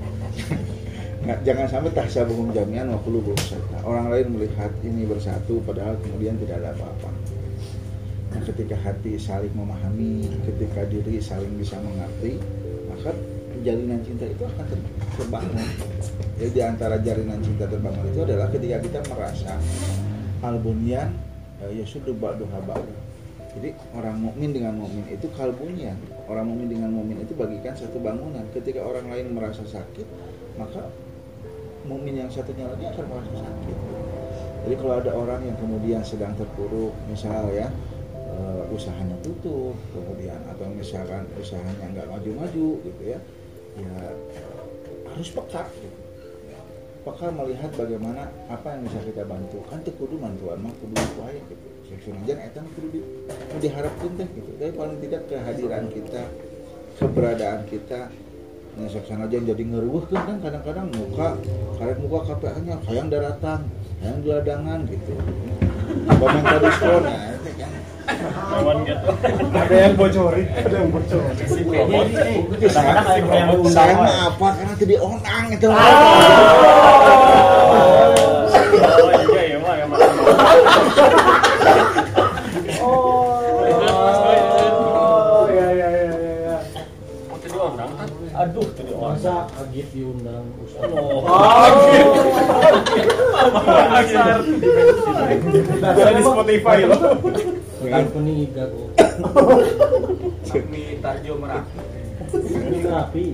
nggak 1.28 1.44
jangan 1.44 1.68
sampai 1.68 1.92
tahsabuhum 1.92 2.56
jami'an 2.56 2.88
wa 2.88 2.96
qulubuhum 3.04 3.36
syatta. 3.36 3.84
Orang 3.84 4.08
lain 4.08 4.32
melihat 4.32 4.72
ini 4.80 5.04
bersatu 5.04 5.60
padahal 5.60 6.00
kemudian 6.00 6.40
tidak 6.40 6.64
ada 6.64 6.72
apa-apa. 6.72 7.12
Nah, 8.32 8.40
ketika 8.48 8.72
hati 8.80 9.20
saling 9.20 9.52
memahami, 9.52 10.24
ketika 10.48 10.88
diri 10.88 11.20
saling 11.20 11.52
bisa 11.60 11.76
mengerti, 11.84 12.40
maka 12.88 13.12
jalinan 13.60 14.00
cinta 14.08 14.24
itu 14.24 14.40
akan 14.40 14.64
ter- 14.72 14.88
terbangun. 15.20 15.68
Jadi 16.40 16.48
di 16.48 16.62
antara 16.64 16.96
jalinan 16.96 17.44
cinta 17.44 17.68
terbangun 17.68 18.08
itu 18.08 18.20
adalah 18.24 18.48
ketika 18.48 18.76
kita 18.88 19.00
merasa 19.12 19.52
albunyan 20.40 21.12
ya 21.60 21.84
sudah 21.84 22.16
ba'duha 22.16 22.56
ba'du. 22.64 22.94
Jadi 23.52 23.76
orang 23.92 24.16
mukmin 24.16 24.56
dengan 24.56 24.80
mukmin 24.80 25.04
itu 25.12 25.28
kalbunyan. 25.36 26.00
Orang 26.24 26.56
mukmin 26.56 26.72
dengan 26.72 26.88
mukmin 26.88 27.20
itu 27.20 27.36
bagikan 27.36 27.76
satu 27.76 28.00
bangunan. 28.00 28.48
Ketika 28.56 28.80
orang 28.80 29.12
lain 29.12 29.36
merasa 29.36 29.60
sakit, 29.68 30.08
maka 30.56 30.88
mukmin 31.88 32.20
yang 32.20 32.31
satunya 32.31 32.68
lagi 32.68 32.85
akan 32.85 33.05
merasa 33.09 33.33
sakit. 33.40 33.77
Jadi 34.68 34.74
kalau 34.77 34.94
ada 35.01 35.12
orang 35.16 35.40
yang 35.48 35.57
kemudian 35.57 36.05
sedang 36.05 36.37
terpuruk, 36.37 36.92
misal 37.09 37.48
ya 37.57 37.72
eh, 38.14 38.62
usahanya 38.68 39.16
tutup, 39.24 39.72
kemudian 39.96 40.37
atau 40.53 40.68
misalkan 40.68 41.24
usahanya 41.40 41.88
nggak 41.88 42.07
maju-maju 42.12 42.68
gitu 42.85 43.03
ya, 43.03 43.18
ya 43.81 43.94
harus 45.09 45.29
peka. 45.33 45.64
Gitu. 45.81 45.98
Peka 47.09 47.33
melihat 47.33 47.70
bagaimana 47.72 48.29
apa 48.53 48.77
yang 48.77 48.85
bisa 48.85 49.01
kita 49.01 49.24
bantu. 49.24 49.64
Kan 49.72 49.81
teu 49.81 49.96
kudu 49.96 50.20
bantuan 50.20 50.61
mah 50.61 50.74
kudu 50.77 50.92
upaya 50.92 51.40
gitu. 51.40 51.66
Sesuatu 51.88 52.29
eta 52.29 52.61
mah 52.61 52.72
kudu 52.77 52.88
di, 52.92 53.01
nu 53.01 53.57
diharapkeun 53.57 54.12
teh 54.20 54.29
gitu. 54.37 54.51
Tapi 54.61 54.72
paling 54.77 54.98
tidak 55.01 55.22
kehadiran 55.33 55.85
kita, 55.88 56.22
keberadaan 57.01 57.64
kita 57.72 58.12
Nah, 58.78 58.86
saksana 58.86 59.26
aja 59.26 59.42
jadi 59.42 59.58
ngeruh 59.58 60.06
kan 60.06 60.38
kadang-kadang 60.38 60.86
muka, 60.94 61.34
karek 61.82 61.98
muka 61.98 62.30
KPA-nya 62.30 62.78
hayang 62.86 63.10
daratan, 63.10 63.66
hayang 63.98 64.22
diladangan 64.22 64.86
gitu. 64.86 65.18
Diskon, 66.62 67.02
nah 67.02 67.34
itu 67.34 67.50
kan. 67.58 67.74
Hewan 68.54 68.86
gitu. 68.86 69.10
Ada 69.50 69.74
yang 69.82 69.98
bocorin, 69.98 70.46
ada 70.46 70.76
yang 70.78 70.94
bocorin. 70.94 71.34
Saya 73.66 73.98
mah 73.98 74.30
apa 74.30 74.48
karena 74.62 74.74
tadi 74.78 74.94
onang 74.94 75.44
itu. 75.50 75.66
Oh 75.66 75.82
iya 79.26 79.58
ya 79.58 79.58
mah 79.58 79.74
masa 89.28 89.60
agit 89.60 89.86
diundang 89.92 90.46
Ustaz. 90.64 90.88
Oh. 90.88 91.20
Dasar. 93.68 94.40
Dasar 95.84 96.10
di 96.16 96.22
Spotify 96.24 96.78
loh. 96.88 97.00
Peniga 97.84 98.64
kok. 98.72 98.88
Mi 100.72 100.96
Tarjo 101.04 101.32
Merapi. 101.36 101.80
Ini 102.28 102.78
terapi. 102.84 103.26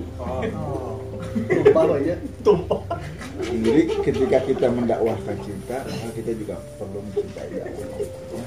Jadi 3.35 3.81
ketika 4.03 4.37
kita 4.45 4.67
mendakwahkan 4.71 5.37
cinta, 5.43 5.83
maka 5.83 6.09
kita 6.15 6.31
juga 6.35 6.55
perlu 6.79 6.99
mencintai 7.03 7.49
dakwah. 7.55 7.87
Ya. 8.35 8.45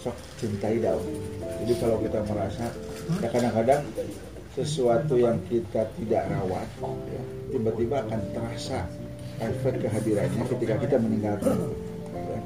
Sok 0.00 0.16
cintai 0.40 0.76
dakwah. 0.80 1.16
Jadi 1.64 1.72
kalau 1.80 1.96
kita 2.00 2.18
merasa, 2.28 2.64
ya 3.20 3.28
kadang-kadang 3.28 3.82
sesuatu 4.54 5.18
yang 5.18 5.38
kita 5.50 5.86
tidak 5.98 6.22
rawat, 6.30 6.68
ya, 7.10 7.22
tiba-tiba 7.50 8.06
akan 8.06 8.20
terasa 8.30 8.86
efek 9.42 9.82
kehadirannya 9.82 10.42
ketika 10.46 10.74
kita 10.78 10.96
meninggalkan. 11.02 11.58
Ya. 12.14 12.38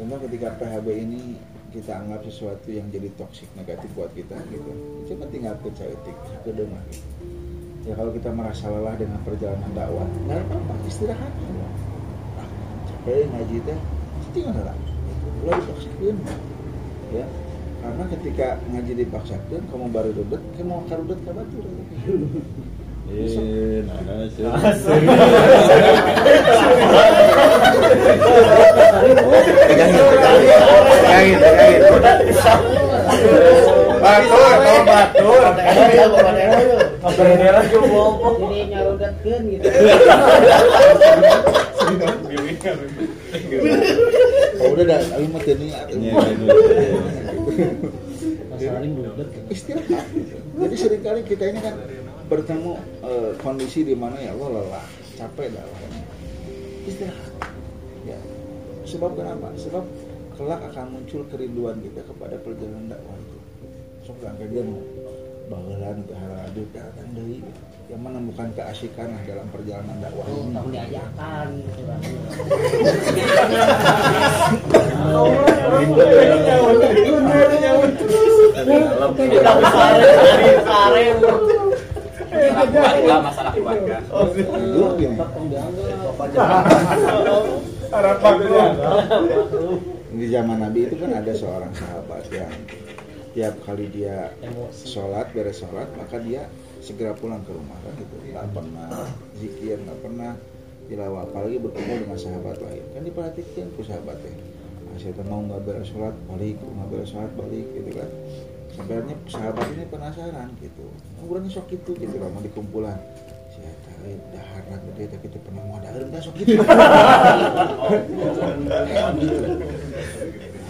Contoh 0.00 0.18
ketika 0.28 0.56
PHB 0.56 0.86
ini 0.96 1.36
kita 1.72 2.00
anggap 2.00 2.24
sesuatu 2.24 2.68
yang 2.72 2.88
jadi 2.88 3.12
toksik 3.20 3.48
negatif 3.56 3.88
buat 3.92 4.12
kita 4.16 4.36
gitu, 4.48 4.72
coba 5.12 5.24
tinggal 5.28 5.54
ke 5.60 5.68
caitik, 5.76 6.16
ke 6.44 6.50
demah 6.52 6.80
gitu 6.88 7.32
ya 7.82 7.98
kalau 7.98 8.14
kita 8.14 8.30
merasa 8.30 8.70
lelah 8.70 8.94
dengan 8.94 9.18
perjalanan 9.26 9.70
dakwah 9.74 10.06
nggak 10.30 10.38
apa-apa 10.46 10.74
istirahat 10.86 11.32
ah, 12.38 12.48
capek 12.86 13.26
ngaji 13.34 13.56
teh 13.66 13.78
tinggal 14.30 14.54
lah 14.62 14.76
ulah 15.42 15.58
dipaksakan 15.58 16.16
ya 17.10 17.26
karena 17.82 18.04
ketika 18.14 18.48
ngaji 18.70 18.92
dipaksakan 19.02 19.60
kamu 19.66 19.86
baru 19.90 20.10
rudet 20.14 20.42
kamu 20.54 20.62
mau 20.62 20.86
karudet 20.86 21.18
ke 21.26 21.30
batur 21.34 21.64
Eh, 23.12 23.82
nah, 23.84 23.98
batur 34.00 34.78
batur 34.86 35.42
Jadi 37.02 38.60
nyarudatkeun 38.70 39.42
gitu. 39.50 39.66
oh 44.62 44.68
udah 44.72 44.84
dah 44.86 44.98
tapi 45.02 45.26
mah 45.28 45.40
teu 45.42 45.54
niat 45.58 45.86
Istirahat 49.52 50.06
jadi 50.52 50.76
sering 50.76 51.02
kali 51.02 51.20
kita 51.26 51.44
ini 51.50 51.60
kan 51.60 51.74
bertemu 52.28 52.72
eh, 53.02 53.32
kondisi 53.40 53.84
di 53.84 53.94
mana 53.96 54.20
ya 54.20 54.32
Allah 54.36 54.48
lelah 54.62 54.86
capek 55.18 55.48
dakwahnya 55.52 56.02
istirahat 56.86 57.32
ya. 58.06 58.18
Sebab 58.82 59.14
kenapa? 59.14 59.54
Sebab 59.54 59.84
kelak 60.34 60.60
akan 60.72 60.86
muncul 60.98 61.22
kerinduan 61.30 61.78
kita 61.80 62.02
kepada 62.02 62.34
perjalanan 62.42 62.90
dakwah 62.90 63.14
itu. 63.14 63.38
Sok 64.02 64.18
dia 64.22 64.62
mau 64.66 64.82
bagelan 65.46 66.02
ke 66.08 66.14
haradu 66.16 66.62
datang 66.74 67.08
dari 67.14 67.38
yang 67.86 68.02
menemukan 68.02 68.50
keasikan 68.56 69.14
dalam 69.28 69.46
perjalanan 69.52 70.00
dakwah 70.00 70.24
Oh, 70.26 70.48
ini. 70.48 70.54
kamu 70.56 70.68
di 90.12 90.26
zaman 90.28 90.58
Nabi 90.60 90.80
itu 90.86 90.94
kan 90.96 91.10
ada 91.12 91.32
seorang 91.34 91.72
sahabat 91.74 92.24
yang 92.30 92.52
tiap 93.32 93.54
kali 93.64 93.88
dia 93.88 94.30
sholat 94.72 95.32
beres 95.32 95.64
sholat 95.64 95.88
maka 95.96 96.20
dia 96.20 96.46
segera 96.84 97.16
pulang 97.16 97.40
ke 97.42 97.52
rumah 97.52 97.78
kan 97.80 97.92
gitu. 97.96 98.14
Nggak 98.30 98.48
pernah 98.52 98.88
zikir 99.40 99.76
nggak 99.82 99.98
pernah 100.04 100.32
tilawah 100.86 101.24
apalagi 101.24 101.58
bertemu 101.58 101.92
dengan 102.06 102.18
sahabat 102.20 102.58
lain. 102.60 102.84
Kan 102.92 103.02
diperhatikan 103.08 103.66
ke 103.72 103.82
sahabatnya 103.82 104.51
saya 105.00 105.22
mau 105.28 105.40
nggak 105.44 105.62
beres 105.64 105.88
sholat 105.88 106.16
balik. 106.28 106.56
Nggak 106.60 106.88
beres 106.92 107.08
sholat 107.12 107.32
balik 107.38 107.66
gitu 107.72 107.90
kan. 107.96 108.08
Sebenarnya 108.72 109.16
sahabat 109.28 109.66
ini 109.76 109.84
penasaran 109.88 110.48
gitu. 110.58 110.86
Ukurannya 111.22 111.50
sok 111.52 111.68
itu 111.72 111.92
gitu 111.96 112.14
lama 112.16 112.40
di 112.40 112.50
kumpulan. 112.52 112.98
Saya 113.52 113.72
tahu 113.84 114.16
dahar 114.32 114.64
gede 114.92 115.04
tapi 115.12 115.28
kita 115.28 115.38
pernah 115.44 115.62
mau 115.68 115.78
dahar 115.80 116.02
dah 116.08 116.20
sok 116.20 116.34
gitu. 116.40 116.56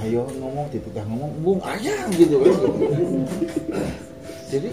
Ayo 0.03 0.27
ngomong 0.35 0.67
gitu 0.75 0.89
dah 0.91 1.05
ngomong 1.07 1.31
bung 1.47 1.61
ayam 1.63 2.11
gitu 2.19 2.43
kan. 2.43 2.51
Gitu. 2.51 2.69
jadi 4.53 4.69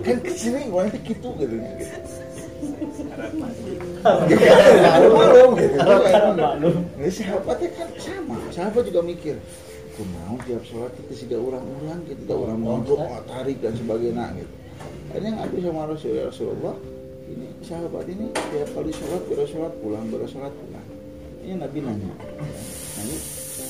kan 0.00 0.16
ke 0.24 0.32
sini 0.32 0.72
orang 0.72 0.88
itu 0.96 1.12
gitu 1.12 1.28
gitu 1.36 1.56
maklum. 4.00 5.50
Gitu 5.56 5.78
Jadi 7.00 7.12
sahabatnya 7.12 7.68
kan 7.76 7.88
sama. 8.00 8.36
Sahabat 8.52 8.82
juga 8.88 9.00
mikir 9.04 9.36
aku 10.00 10.08
mau 10.16 10.36
tiap 10.48 10.64
sholat 10.64 10.92
kita 10.96 11.12
sudah 11.12 11.38
orang-orang 11.44 12.00
kita 12.08 12.24
tidak 12.24 12.38
orang 12.40 12.56
mondok 12.64 13.04
mau 13.04 13.20
tarik 13.28 13.60
dan 13.60 13.76
sebagainya 13.76 14.32
gitu. 14.32 14.52
Akhirnya 15.12 15.30
ngadu 15.36 15.56
sama 15.60 15.80
Rasul 15.92 16.12
ya 16.16 16.24
Rasulullah 16.32 16.76
ini 17.28 17.46
sahabat 17.60 18.08
ini 18.08 18.32
tiap 18.32 18.68
kali 18.72 18.96
sholat 18.96 19.22
beres 19.28 19.52
sholat 19.52 19.72
pulang 19.84 20.08
beres 20.08 20.32
sholat 20.32 20.48
pulang. 20.56 20.86
Ini 21.44 21.52
Nabi 21.60 21.78
nanya. 21.84 22.16
Nah, 22.16 23.02
ini 23.04 23.16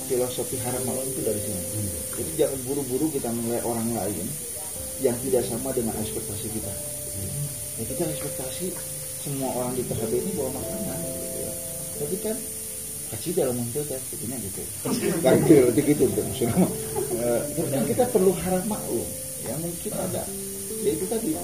filosofi 0.06 0.54
haram 0.62 0.82
malam 0.86 1.02
itu 1.02 1.18
dari 1.18 1.42
sini. 1.42 1.62
Jadi 2.14 2.30
jangan 2.38 2.58
buru-buru 2.62 3.06
kita 3.10 3.26
menilai 3.34 3.62
orang 3.66 3.90
lain 3.90 4.26
yang 5.02 5.18
tidak 5.26 5.42
sama 5.50 5.74
dengan 5.74 5.98
ekspektasi 5.98 6.46
kita. 6.46 6.72
Ya 7.74 7.84
kita 7.90 8.06
ekspektasi 8.06 8.66
semua 9.20 9.50
orang 9.52 9.72
di 9.76 9.82
PHB 9.84 10.12
ini 10.16 10.30
bawa 10.36 10.50
makanan 10.56 10.98
gitu 11.04 11.38
ya. 11.44 11.52
tapi 12.00 12.16
kan 12.24 12.36
kasih 13.10 13.32
dalam 13.34 13.54
muncul 13.58 13.82
gitu 13.82 14.24
gitu 14.30 14.62
kan 15.20 15.36
gitu 15.44 15.80
gitu 15.82 16.04
maksudnya 16.08 16.54
kan 17.68 17.82
kita 17.84 18.04
perlu 18.14 18.32
harap 18.38 18.64
maklum 18.70 19.08
ya 19.44 19.54
mungkin 19.60 19.92
ada. 19.96 20.22
Ya 20.80 20.90
itu 20.96 21.04
tadi 21.08 21.36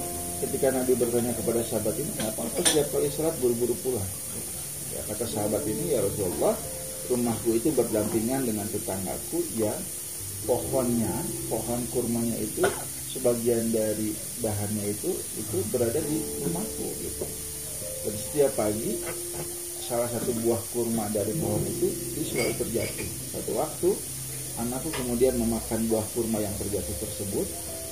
ketika 0.45 0.67
Nabi 0.73 0.93
bertanya 0.97 1.33
kepada 1.33 1.61
sahabat 1.65 1.97
ini 1.97 2.09
kenapa 2.17 2.45
engkau 2.45 2.61
setiap 2.65 2.87
kali 2.93 3.09
sholat 3.09 3.33
buru-buru 3.41 3.75
pulang. 3.81 4.11
Ya 4.93 5.01
kata 5.09 5.25
sahabat 5.25 5.65
ini 5.65 5.97
ya 5.97 5.99
Rasulullah 6.01 6.55
rumahku 7.07 7.49
itu 7.57 7.69
berdampingan 7.73 8.45
dengan 8.45 8.67
tetanggaku 8.69 9.39
yang 9.57 9.77
pohonnya 10.45 11.13
pohon 11.49 11.81
kurmanya 11.89 12.37
itu 12.37 12.61
sebagian 13.17 13.73
dari 13.73 14.13
bahannya 14.43 14.93
itu 14.93 15.09
itu 15.39 15.57
berada 15.73 15.97
di 15.97 16.17
rumahku 16.45 16.87
gitu 17.01 17.25
dan 18.07 18.15
setiap 18.15 18.51
pagi 18.55 19.03
salah 19.83 20.07
satu 20.07 20.31
buah 20.39 20.61
kurma 20.71 21.11
dari 21.11 21.35
pohon 21.35 21.59
itu 21.67 21.91
itu 21.91 22.31
selalu 22.31 22.55
terjatuh. 22.55 23.07
Satu 23.35 23.51
waktu 23.59 23.89
anakku 24.63 24.87
kemudian 24.95 25.35
memakan 25.35 25.83
buah 25.91 26.07
kurma 26.15 26.39
yang 26.39 26.55
terjatuh 26.55 26.95
tersebut 27.03 27.43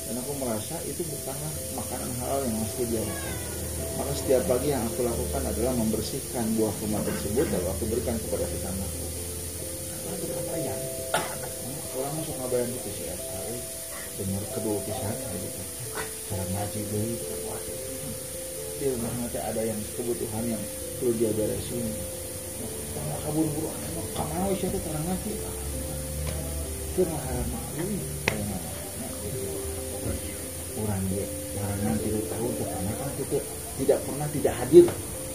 dan 0.08 0.16
aku 0.24 0.32
merasa 0.40 0.80
itu 0.88 1.04
bukanlah 1.04 1.52
makanan 1.76 2.12
halal 2.24 2.40
yang 2.48 2.56
mesti 2.64 2.84
dia 2.88 3.04
makan 3.04 3.36
maka 3.96 4.12
setiap 4.16 4.44
pagi 4.48 4.72
yang 4.72 4.84
aku 4.88 5.04
lakukan 5.04 5.44
adalah 5.52 5.74
membersihkan 5.76 6.46
buah 6.56 6.72
kurma 6.80 7.00
tersebut 7.04 7.46
lalu 7.52 7.68
aku 7.76 7.84
berikan 7.92 8.16
kepada 8.16 8.46
Karena 8.48 10.16
itu 10.16 10.26
apa 10.32 10.56
ya 10.64 10.76
orang 11.96 12.14
masuk 12.24 12.36
ngabayan 12.40 12.70
itu 12.72 12.90
sih 12.92 13.08
dengar 14.16 14.44
kedua 14.56 14.80
pisan 14.88 15.16
gitu. 15.28 15.64
Cara 16.32 16.44
ngaji 16.48 16.80
deh 16.88 17.20
di 18.76 18.86
rumah 18.92 19.12
nanti 19.24 19.40
ada 19.40 19.62
yang 19.64 19.80
kebutuhan 19.96 20.44
yang 20.52 20.64
perlu 21.00 21.14
dia 21.16 21.32
beresin. 21.36 21.86
Mau 22.96 23.18
kabur 23.24 23.46
buru 23.52 23.70
mau 23.72 24.06
kamau 24.16 24.52
siapa 24.56 24.80
terang 24.80 25.04
ngaji 25.04 25.32
itu 26.96 27.04
mah 27.12 27.22
haram 27.28 27.48
maklum. 27.52 27.92
Orang 30.80 31.04
dia 31.12 31.28
larangan 31.60 31.96
tidak 32.00 32.24
tahu 32.32 32.48
karena 32.56 32.92
kan 32.96 33.10
kita 33.20 33.38
tidak 33.84 34.00
pernah 34.08 34.28
tidak 34.32 34.54
hadir. 34.64 34.86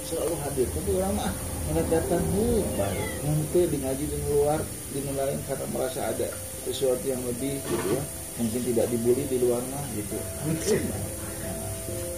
Selalu 0.09 0.35
hadir. 0.41 0.67
Tapi 0.73 0.91
orang 0.97 1.13
mah 1.21 1.33
mana 1.69 1.83
datang 1.93 2.25
nih 2.33 2.65
baik. 2.81 3.09
nanti 3.29 3.61
di 3.69 3.77
ngaji 3.77 4.05
di 4.09 4.19
luar 4.33 4.61
di 4.93 5.01
lain 5.05 5.39
karena 5.45 5.67
merasa 5.69 6.01
ada 6.09 6.29
sesuatu 6.65 7.05
yang 7.05 7.21
lebih 7.29 7.61
gitu 7.61 7.87
ya. 7.93 8.03
Mungkin 8.41 8.61
tidak 8.65 8.89
dibully 8.89 9.25
di 9.29 9.37
luar 9.45 9.61
mah 9.69 9.85
gitu. 9.97 10.17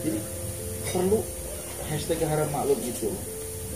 jadi 0.06 0.18
perlu 0.92 1.18
hashtag 1.88 2.20
haram 2.28 2.48
maklum 2.52 2.78
itu. 2.84 3.10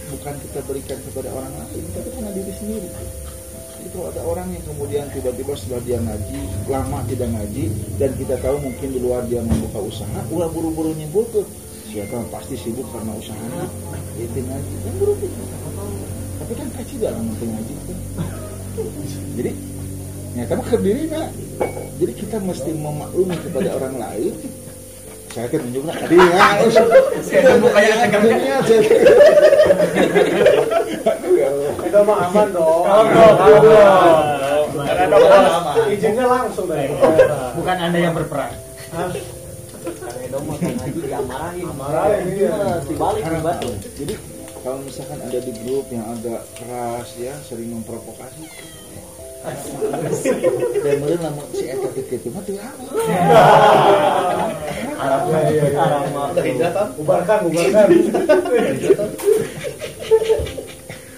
Bukan 0.06 0.34
kita 0.38 0.62
berikan 0.70 0.98
kepada 1.02 1.34
orang 1.34 1.50
lain 1.50 1.84
tapi 1.90 2.08
karena 2.14 2.30
diri 2.30 2.52
sendiri. 2.54 2.88
Jadi 3.76 3.88
kalau 3.90 4.06
ada 4.12 4.22
orang 4.22 4.48
yang 4.54 4.64
kemudian 4.68 5.04
tiba-tiba 5.10 5.52
setelah 5.58 5.82
dia 5.82 5.98
ngaji 5.98 6.38
lama 6.70 6.98
tidak 7.10 7.28
ngaji 7.32 7.64
dan 7.98 8.10
kita 8.14 8.34
tahu 8.38 8.56
mungkin 8.62 8.88
di 8.94 9.00
luar 9.02 9.26
dia 9.26 9.42
membuka 9.42 9.82
usaha 9.82 10.20
ulah 10.30 10.46
buru-buru 10.52 10.94
nyimpul 10.94 11.26
tuh. 11.34 11.46
Siapa? 11.90 12.22
Pasti 12.30 12.54
sibuk 12.54 12.86
karena 12.94 13.16
usahanya. 13.18 13.66
Itu 14.20 14.38
ngaji. 14.44 14.74
Kan 14.84 14.94
buru-buru. 15.00 15.44
Tapi 16.36 16.52
kan 16.54 16.68
kecil 16.78 16.98
dalam 17.02 17.26
untuk 17.26 17.48
ngaji 17.50 17.74
kan 17.88 17.98
jadi 19.36 19.50
nyata 20.36 20.52
mah 20.60 20.66
ke 20.68 20.76
diri 20.84 21.02
nah. 21.08 21.28
jadi 21.96 22.12
kita 22.12 22.36
mesti 22.44 22.70
memaklumi 22.76 23.36
kepada 23.40 23.72
orang 23.72 23.94
lain 23.96 24.32
saya 25.36 25.52
akan 25.52 25.60
menunjukkan 25.68 25.94
tadi 26.00 26.16
ya 26.16 26.48
Saya 27.20 27.60
mukanya 27.60 27.94
tegang. 28.08 28.24
Aduh, 31.04 31.32
ya 31.36 31.46
Allah. 31.52 31.72
Itu 31.84 31.98
mah 32.08 32.16
aman 32.24 32.48
dong. 32.56 32.82
Karena 34.76 35.04
ada 35.04 35.16
pengalaman. 35.20 35.74
Izinnya 35.92 36.24
langsung 36.24 36.66
dari 36.72 36.88
bukan 37.52 37.76
anda 37.76 37.98
yang 38.00 38.16
berperan 38.16 38.52
Kang 38.96 39.12
Edo 40.24 40.38
mah 40.42 40.56
kan 40.58 40.72
ngaji 40.72 40.98
diamarahin. 41.04 41.64
Marahin, 41.78 42.24
iya. 42.34 42.82
Dibalik 42.82 43.22
Karena 43.22 43.38
dibatu. 43.38 43.70
jadi 43.94 44.14
kalau 44.66 44.78
misalkan 44.82 45.18
ada 45.22 45.38
di 45.38 45.52
grup 45.62 45.86
yang 45.94 46.02
agak 46.10 46.42
keras 46.58 47.08
ya 47.20 47.34
sering 47.46 47.70
memprovokasi 47.70 48.42
dan 50.82 50.94
mungkin 50.98 51.22
lama 51.22 51.42
si 51.54 51.70
Eta 51.70 51.86
gitu 51.94 52.28
mah 52.34 52.42
tuh 52.42 52.58
Bubarkan, 56.98 57.38
bubarkan. 57.46 57.86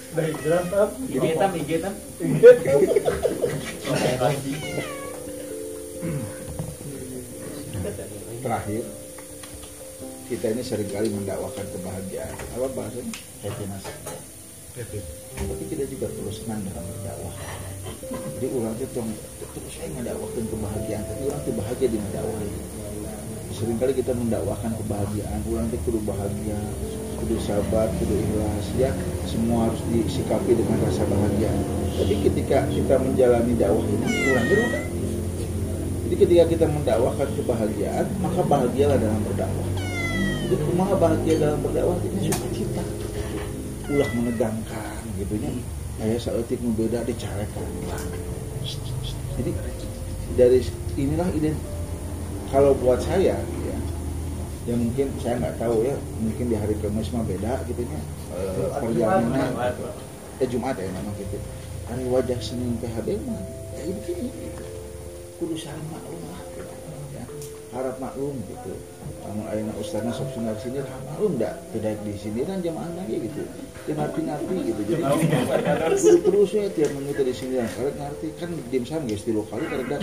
Dari 0.09 0.31
jeratan. 0.41 0.87
IG 1.09 1.25
tam 1.37 1.51
IG 1.53 1.71
tam 1.79 1.93
terakhir 8.39 8.83
kita 10.31 10.45
ini 10.55 10.61
sering 10.63 10.89
kali 10.89 11.09
mendakwakan 11.11 11.65
kebahagiaan. 11.75 12.35
Apa 12.55 12.67
bahasanya? 12.71 13.13
Happiness 13.43 13.85
tapi 14.79 15.65
kita 15.67 15.83
juga 15.91 16.07
perlu 16.07 16.31
senang 16.31 16.63
dalam 16.63 16.83
berdakwah. 16.87 17.35
Jadi 18.39 18.47
orang 18.53 18.75
itu 18.79 18.85
terus 18.95 19.73
saya 19.75 19.89
ngedakwakan 19.91 20.43
kebahagiaan 20.47 21.03
tapi 21.03 21.21
orang 21.27 21.41
itu 21.43 21.51
bahagia 21.57 21.87
di 21.91 21.97
dakwah 22.15 22.39
sering 23.59 23.75
kali 23.75 23.91
kita 23.91 24.15
mendakwakan 24.15 24.71
kebahagiaan. 24.79 25.39
Orang 25.51 25.67
itu 25.67 25.77
kudu 25.83 25.99
bahagia 26.07 26.57
kudu 27.19 27.35
sabar 27.43 27.91
kudu 27.99 28.15
ikhlas. 28.15 28.65
Ya 28.79 28.95
semua 29.27 29.67
harus 29.67 29.83
disikapi 29.91 30.55
dengan 30.55 30.79
rasa 30.87 31.03
bahagia. 31.03 31.51
Tapi 31.99 32.15
ketika 32.23 32.63
kita 32.71 32.95
menjalani 32.95 33.53
dakwah 33.59 33.83
ini 33.83 34.07
kurang 34.23 34.47
berubah 34.47 34.83
jadi 36.09 36.25
ketika 36.25 36.43
kita 36.49 36.65
mendakwakan 36.65 37.29
kebahagiaan 37.37 38.09
maka 38.17 38.41
bahagialah 38.41 38.97
dalam 38.97 39.21
berdakwah. 39.29 39.67
Jadi 40.49 40.55
kumaha 40.65 40.97
bahagia 40.97 41.37
dalam 41.37 41.61
berdakwah? 41.61 42.01
Ini 42.01 42.33
sukacita. 42.33 42.81
Ulah 43.93 44.09
menegangkan 44.17 45.05
gitu 45.21 45.37
nya. 45.37 45.53
Aya 46.01 46.17
saeutik 46.17 46.57
nu 46.65 46.73
beda 46.73 47.05
dicarekan. 47.05 47.61
Jadi 49.37 49.51
dari 50.33 50.65
inilah 50.97 51.29
ide 51.37 51.53
kalau 52.49 52.73
buat 52.77 52.99
saya 53.01 53.37
ya 53.37 53.77
ya 54.67 54.73
mungkin 54.77 55.09
saya 55.17 55.41
nggak 55.41 55.57
tahu 55.57 55.81
ya 55.81 55.95
mungkin 56.21 56.45
di 56.49 56.55
hari 56.57 56.75
Kamis 56.77 57.09
mah 57.09 57.25
beda 57.25 57.65
gitu 57.65 57.81
nya 57.85 58.01
Eh, 58.29 58.69
perjalanannya 58.77 59.73
ya 60.37 60.45
Jumat 60.45 60.77
ya 60.77 60.85
memang 60.93 61.17
gitu. 61.17 61.37
Hari 61.89 62.05
wajah 62.05 62.37
Senin 62.37 62.77
PHB 62.77 63.17
mah 63.25 63.41
ya 63.73 63.81
ini 63.89 63.97
gitu. 64.05 64.63
kudu 65.41 65.55
ya 65.57 65.73
harap 67.73 67.95
maklum 68.01 68.35
gitu. 68.49 68.73
Kamu 69.25 69.45
ayana 69.51 69.73
ustaznya 69.77 70.09
sok 70.09 70.33
sinar 70.33 70.57
sini 70.57 70.81
lah 70.81 70.93
maklum 71.13 71.37
dah. 71.37 71.53
Tidak 71.73 72.01
di 72.01 72.13
sini 72.17 72.41
kan 72.45 72.61
jamaah 72.65 72.89
lagi 72.97 73.15
gitu. 73.29 73.41
Dia 73.85 73.93
ngerti 73.93 74.19
ngerti 74.25 74.55
gitu. 74.73 74.81
Jadi 74.89 75.03
kudu 75.05 76.13
terus 76.25 76.49
ya 76.53 76.65
tiap 76.73 76.91
menit 76.97 77.17
di 77.21 77.33
sini 77.33 77.55
lah. 77.61 77.69
Kalau 77.69 77.91
ngerti 77.93 78.27
kan 78.41 78.49
dim 78.73 78.83
sam 78.85 79.05
guys 79.05 79.21
di 79.21 79.31
lokal 79.33 79.61
datang. 79.61 80.01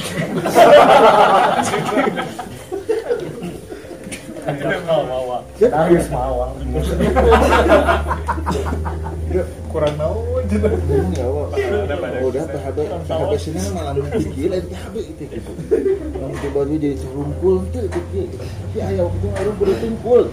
Darius 5.58 6.06
mau. 6.14 6.54
kurang 9.74 9.94
mau 9.98 10.22
udah 12.22 12.44
PHB 12.46 12.78
PHB 13.10 13.32
sini 13.38 13.58
malah 13.74 13.94
lain 14.46 14.64
PHB 14.70 14.94
itu 15.02 15.24
gitu 15.26 15.50
yang 16.14 16.32
jadi 16.78 16.96
terungkul 17.02 17.66
itu 17.66 17.78
itu 17.90 18.00
tapi 18.30 18.78
ayah 18.78 19.02
waktu 19.10 19.26
tungkul 19.82 20.30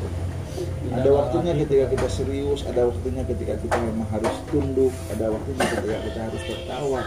ada 0.93 1.09
waktunya 1.09 1.57
ketika 1.57 1.85
kita 1.89 2.07
serius 2.13 2.61
ada 2.69 2.85
waktunya 2.85 3.25
ketika 3.25 3.57
kita 3.57 3.75
memang 3.81 4.05
harus 4.13 4.35
tunduk 4.53 4.93
ada 5.09 5.33
waktunya 5.33 5.65
ketika 5.65 5.97
kita 6.05 6.19
harus 6.29 6.41
tertawa 6.45 7.01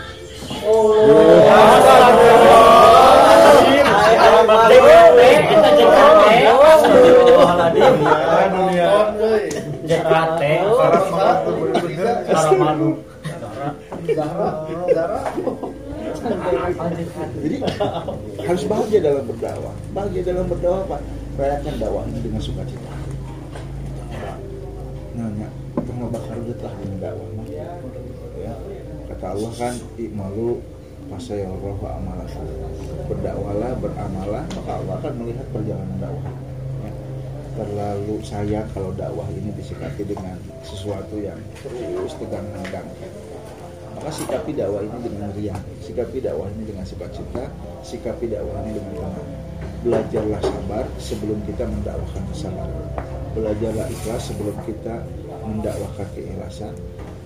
Malu. 12.54 12.90
jadi 17.42 17.56
harus 18.46 18.62
bahagia 18.70 19.00
dalam 19.02 19.24
berdakwah. 19.26 19.74
Bahagia 19.90 20.22
dalam 20.22 20.46
berdakwah 20.46 20.84
pak. 20.86 21.00
Rayakan 21.36 21.74
dakwahnya 21.82 22.18
dengan 22.22 22.40
sukacita. 22.40 22.92
Nanya 25.16 25.48
tengah 25.96 26.08
bakar 26.12 26.38
getah 26.44 26.72
dengan 26.80 26.98
dakwah 27.00 27.28
ya 28.36 28.54
kata 29.08 29.26
Allah 29.32 29.52
kan 29.56 29.74
ikmalu 29.96 30.60
fasayallahu 31.08 31.82
amalakum 31.88 32.44
berdakwalah 33.08 33.72
beramalah 33.80 34.44
maka 34.52 34.72
Allah 34.76 34.94
akan 35.00 35.12
melihat 35.24 35.46
perjalanan 35.56 35.96
dakwah. 35.96 36.45
Terlalu 37.56 38.20
sayang 38.20 38.68
kalau 38.76 38.92
dakwah 38.92 39.26
ini 39.32 39.50
disikapi 39.56 40.04
dengan 40.04 40.36
sesuatu 40.62 41.16
yang 41.16 41.40
terus 41.64 42.12
tegang 42.20 42.44
tegang. 42.62 42.88
Maka 43.96 44.10
sikapi 44.12 44.52
dakwah 44.52 44.84
ini 44.84 44.98
dengan 45.08 45.32
riang 45.32 45.62
sikapi 45.80 46.20
dakwah 46.20 46.46
ini 46.52 46.68
dengan 46.68 46.84
sukacita 46.84 47.48
sikapi 47.80 48.28
dakwah 48.28 48.60
ini 48.68 48.76
dengan 48.76 48.92
tenang. 49.00 49.28
Belajarlah 49.82 50.40
sabar 50.44 50.84
sebelum 51.00 51.38
kita 51.48 51.64
mendakwahkan 51.64 52.22
kesabaran 52.30 52.86
belajarlah 53.36 53.84
ikhlas 53.92 54.32
sebelum 54.32 54.56
kita 54.64 55.04
mendakwahkan 55.44 56.08
keikhlasan. 56.16 56.72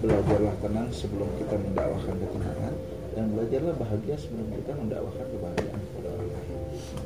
Belajarlah 0.02 0.54
tenang 0.58 0.90
sebelum 0.90 1.30
kita 1.38 1.54
mendakwahkan 1.54 2.18
ketenangan. 2.18 2.74
Dan 3.14 3.24
belajarlah 3.34 3.74
bahagia 3.78 4.18
sebelum 4.18 4.46
kita 4.54 4.72
mendakwahkan 4.74 5.26
kebahagiaan 5.30 5.80
kepada 5.82 6.08
orang 6.14 6.49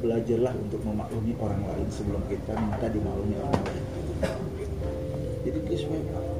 belajarlah 0.03 0.55
untuk 0.59 0.81
memaklumi 0.83 1.33
orang 1.39 1.61
lain 1.63 1.89
sebelum 1.91 2.23
kita 2.31 2.53
minta 2.57 2.87
dimaklumi 2.91 3.37
orang 3.39 3.63
lain. 3.63 3.85
Jadi 5.45 5.61
we, 5.87 5.99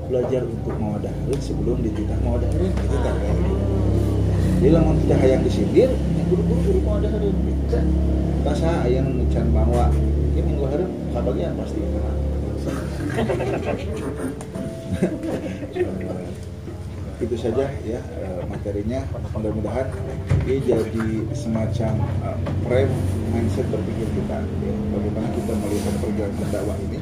belajar 0.09 0.45
untuk 0.45 0.75
mawadaharin 0.77 1.41
sebelum 1.41 1.81
dititah 1.81 2.19
mawadaharin 2.21 2.73
itu 2.73 2.97
tak 3.01 3.15
gitu 3.25 3.57
jadi 4.61 4.71
lamun 4.81 4.97
kita 5.05 5.15
hayang 5.21 5.43
disindir 5.45 5.91
ya 5.93 6.23
buru-buru 6.29 6.81
buru 6.81 7.33
rasa 8.45 8.85
ayang 8.85 9.09
ngecan 9.17 9.49
bahwa 9.53 9.89
ya 10.37 10.43
minggu 10.45 10.65
hari 10.69 10.85
kabagian 11.13 11.57
pasti 11.57 11.81
kena 11.81 12.13
itu 17.23 17.37
saja 17.39 17.71
ya 17.87 18.01
eh, 18.01 18.43
materinya. 18.49 19.01
Mudah-mudahan 19.35 19.87
ini 20.47 20.59
jadi 20.65 21.07
semacam 21.35 21.93
eh, 22.27 22.39
frame 22.67 22.95
mindset 23.31 23.67
berpikir 23.71 24.09
kita 24.15 24.39
ya, 24.43 24.75
bagaimana 24.95 25.29
kita 25.35 25.53
melihat 25.59 25.95
perjalanan 26.03 26.49
dakwah 26.51 26.77
ini. 26.91 26.99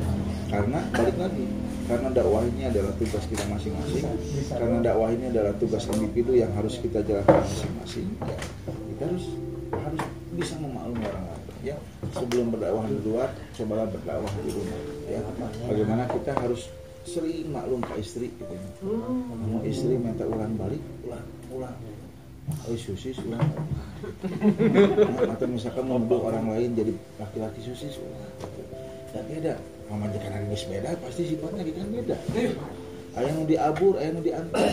Karena 0.52 0.78
balik 0.92 1.16
lagi 1.16 1.46
karena 1.82 2.08
dakwah 2.14 2.42
ini 2.46 2.62
adalah 2.68 2.92
tugas 2.96 3.24
kita 3.26 3.44
masing-masing. 3.48 4.04
Karena 4.52 4.78
dakwah 4.84 5.08
ini 5.12 5.32
adalah 5.32 5.52
tugas 5.56 5.88
individu 5.88 6.36
yang 6.36 6.52
harus 6.52 6.76
kita 6.78 7.00
jalankan 7.02 7.40
masing-masing 7.42 8.06
ya, 8.20 8.36
kita 8.68 9.02
harus 9.08 9.26
harus 9.72 10.02
bisa 10.36 10.54
memaklumi 10.60 11.04
orang 11.08 11.24
lain 11.32 11.42
ya. 11.64 11.76
Sebelum 12.12 12.52
berdakwah 12.52 12.84
di 12.84 12.96
luar 13.00 13.28
cobalah 13.56 13.86
berdakwah 13.88 14.32
di 14.44 14.50
rumah 14.52 14.80
ya. 15.08 15.20
Bagaimana 15.68 16.04
kita 16.12 16.32
harus 16.36 16.68
sering 17.02 17.50
maklum 17.50 17.82
ke 17.82 17.94
istri 17.98 18.30
gitu 18.30 18.52
ya. 18.54 18.62
mau 19.34 19.60
istri 19.66 19.98
minta 19.98 20.22
ulang 20.22 20.54
balik 20.54 20.82
ulang 21.02 21.26
ulang. 21.50 21.76
Oh 22.66 22.74
susis 22.74 23.18
ulang. 23.22 23.42
Nah, 23.42 25.30
atau 25.30 25.46
misalkan 25.46 25.86
menuduh 25.86 26.26
orang 26.26 26.50
lain 26.50 26.74
jadi 26.74 26.92
laki-laki 27.18 27.60
susis 27.62 27.98
ulang. 27.98 28.32
Dan 29.14 29.22
beda. 29.30 29.54
Pemajikan 29.90 30.30
hari 30.32 30.46
ini 30.48 30.56
beda 30.56 30.90
pasti 31.02 31.22
sifatnya 31.28 31.62
kan 31.68 31.88
beda. 31.90 32.16
Ayah 33.12 33.32
mau 33.36 33.46
diabur 33.46 33.94
ayah 34.00 34.12
mau 34.14 34.24
diantar. 34.24 34.72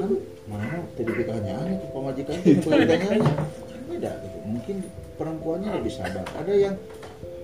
Kan 0.00 0.10
mana 0.48 0.80
tadi 0.96 1.10
pertanyaannya 1.12 1.76
ke 1.78 1.86
pemajikan 1.92 2.36
itu 2.42 2.66
pertanyaannya 2.68 3.34
beda 3.88 4.10
gitu. 4.24 4.38
Mungkin 4.48 4.76
perempuannya 5.20 5.70
lebih 5.80 5.92
sabar. 5.92 6.24
Ada 6.36 6.52
yang 6.56 6.76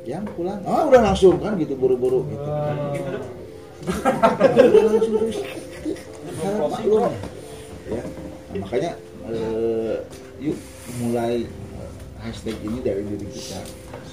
yang 0.05 0.25
pulang 0.37 0.61
oh 0.69 0.93
udah 0.93 1.01
langsung 1.01 1.41
kan 1.41 1.57
gitu 1.57 1.73
buru-buru 1.81 2.29
gitu 2.29 2.51
ya 7.85 8.03
makanya 8.57 8.93
eh, 9.29 9.97
yuk 10.41 10.57
mulai 11.03 11.45
eh, 11.45 11.91
hashtag 12.23 12.57
ini 12.65 12.81
dari 12.81 13.03
diri 13.05 13.27
kita. 13.29 13.61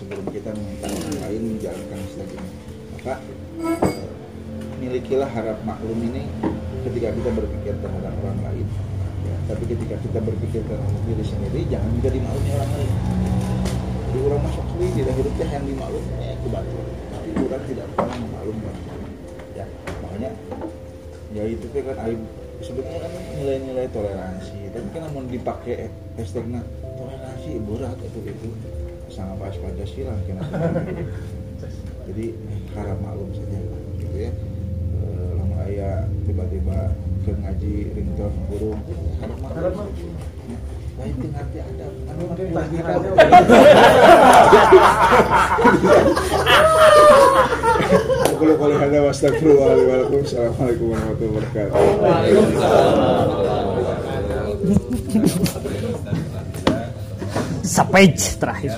Sebelum 0.01 0.25
kita 0.33 0.49
meminta 0.57 0.89
orang 0.89 1.17
lain 1.21 1.41
menjalankan 1.55 1.97
hashtag 2.01 2.29
ini. 2.33 2.51
Maka 2.97 3.13
eh, 3.61 4.09
milikilah 4.81 5.29
harap 5.29 5.61
maklum 5.63 5.99
ini 6.01 6.25
ketika 6.89 7.13
kita 7.13 7.29
berpikir 7.31 7.73
terhadap 7.79 8.13
orang 8.25 8.39
lain. 8.41 8.67
Ya, 9.21 9.35
tapi 9.45 9.63
ketika 9.69 9.95
kita 10.01 10.17
berpikir 10.17 10.65
terhadap 10.65 11.01
diri 11.05 11.21
sendiri 11.23 11.61
jangan 11.69 11.89
juga 12.01 12.09
dimaklumi 12.09 12.49
orang 12.57 12.71
lain. 12.73 12.93
Jadi 14.11 14.19
orang 14.27 14.41
masuk 14.43 14.65
tidak 14.81 15.13
hidupnya 15.15 15.45
yang 15.45 15.65
dimaklumi 15.69 16.13
ya 16.19 16.33
kebetulan 16.41 16.65
tapi 17.13 17.29
orang 17.37 17.63
tidak 17.69 17.87
pernah 17.93 18.17
memaklumi 18.17 18.61
orang 18.65 18.83
lain 18.89 19.00
ya 21.31 21.43
itu 21.47 21.65
kan 21.71 21.97
aib. 22.05 22.21
Sebenarnya 22.61 23.09
kan 23.09 23.11
nilai-nilai 23.41 23.89
toleransi. 23.89 24.69
Tapi 24.69 24.87
kan 24.93 25.09
mau 25.09 25.25
dipakai 25.25 25.89
hashtagnya 26.19 26.61
toleransi 26.83 27.57
berat 27.65 27.97
itu 28.05 28.19
itu. 28.29 28.49
Sangat 29.09 29.41
pas 29.41 29.55
pancasila 29.57 30.15
kena 30.23 30.43
jadi 32.07 32.33
harap 32.73 32.97
maklum 33.01 33.29
saja 33.33 33.59
gitu 33.99 34.17
ya. 34.17 34.31
Eh, 35.01 35.29
lama 35.37 35.57
ayah 35.67 36.05
tiba-tiba 36.25 36.91
ke 37.21 37.31
ngaji 37.37 37.73
ringtone 37.93 38.37
burung 38.49 38.79
harap 39.21 39.73
maklum. 39.73 39.95
Ya, 40.49 40.57
lain 40.99 41.15
itu 41.17 41.27
nanti 41.31 41.57
ada 41.63 41.87
anu 42.11 42.23
mah 42.35 42.65
kita 48.51 48.59
Kalau 48.59 48.75
kalau 48.75 48.75
ada 48.83 48.99
wastaghfirullahaladzim 49.07 50.27
Assalamualaikum 50.27 50.91
warahmatullahi 50.91 51.39
wabarakatuh 51.39 51.71
Sapage 57.61 58.35
terakhir. 58.35 58.75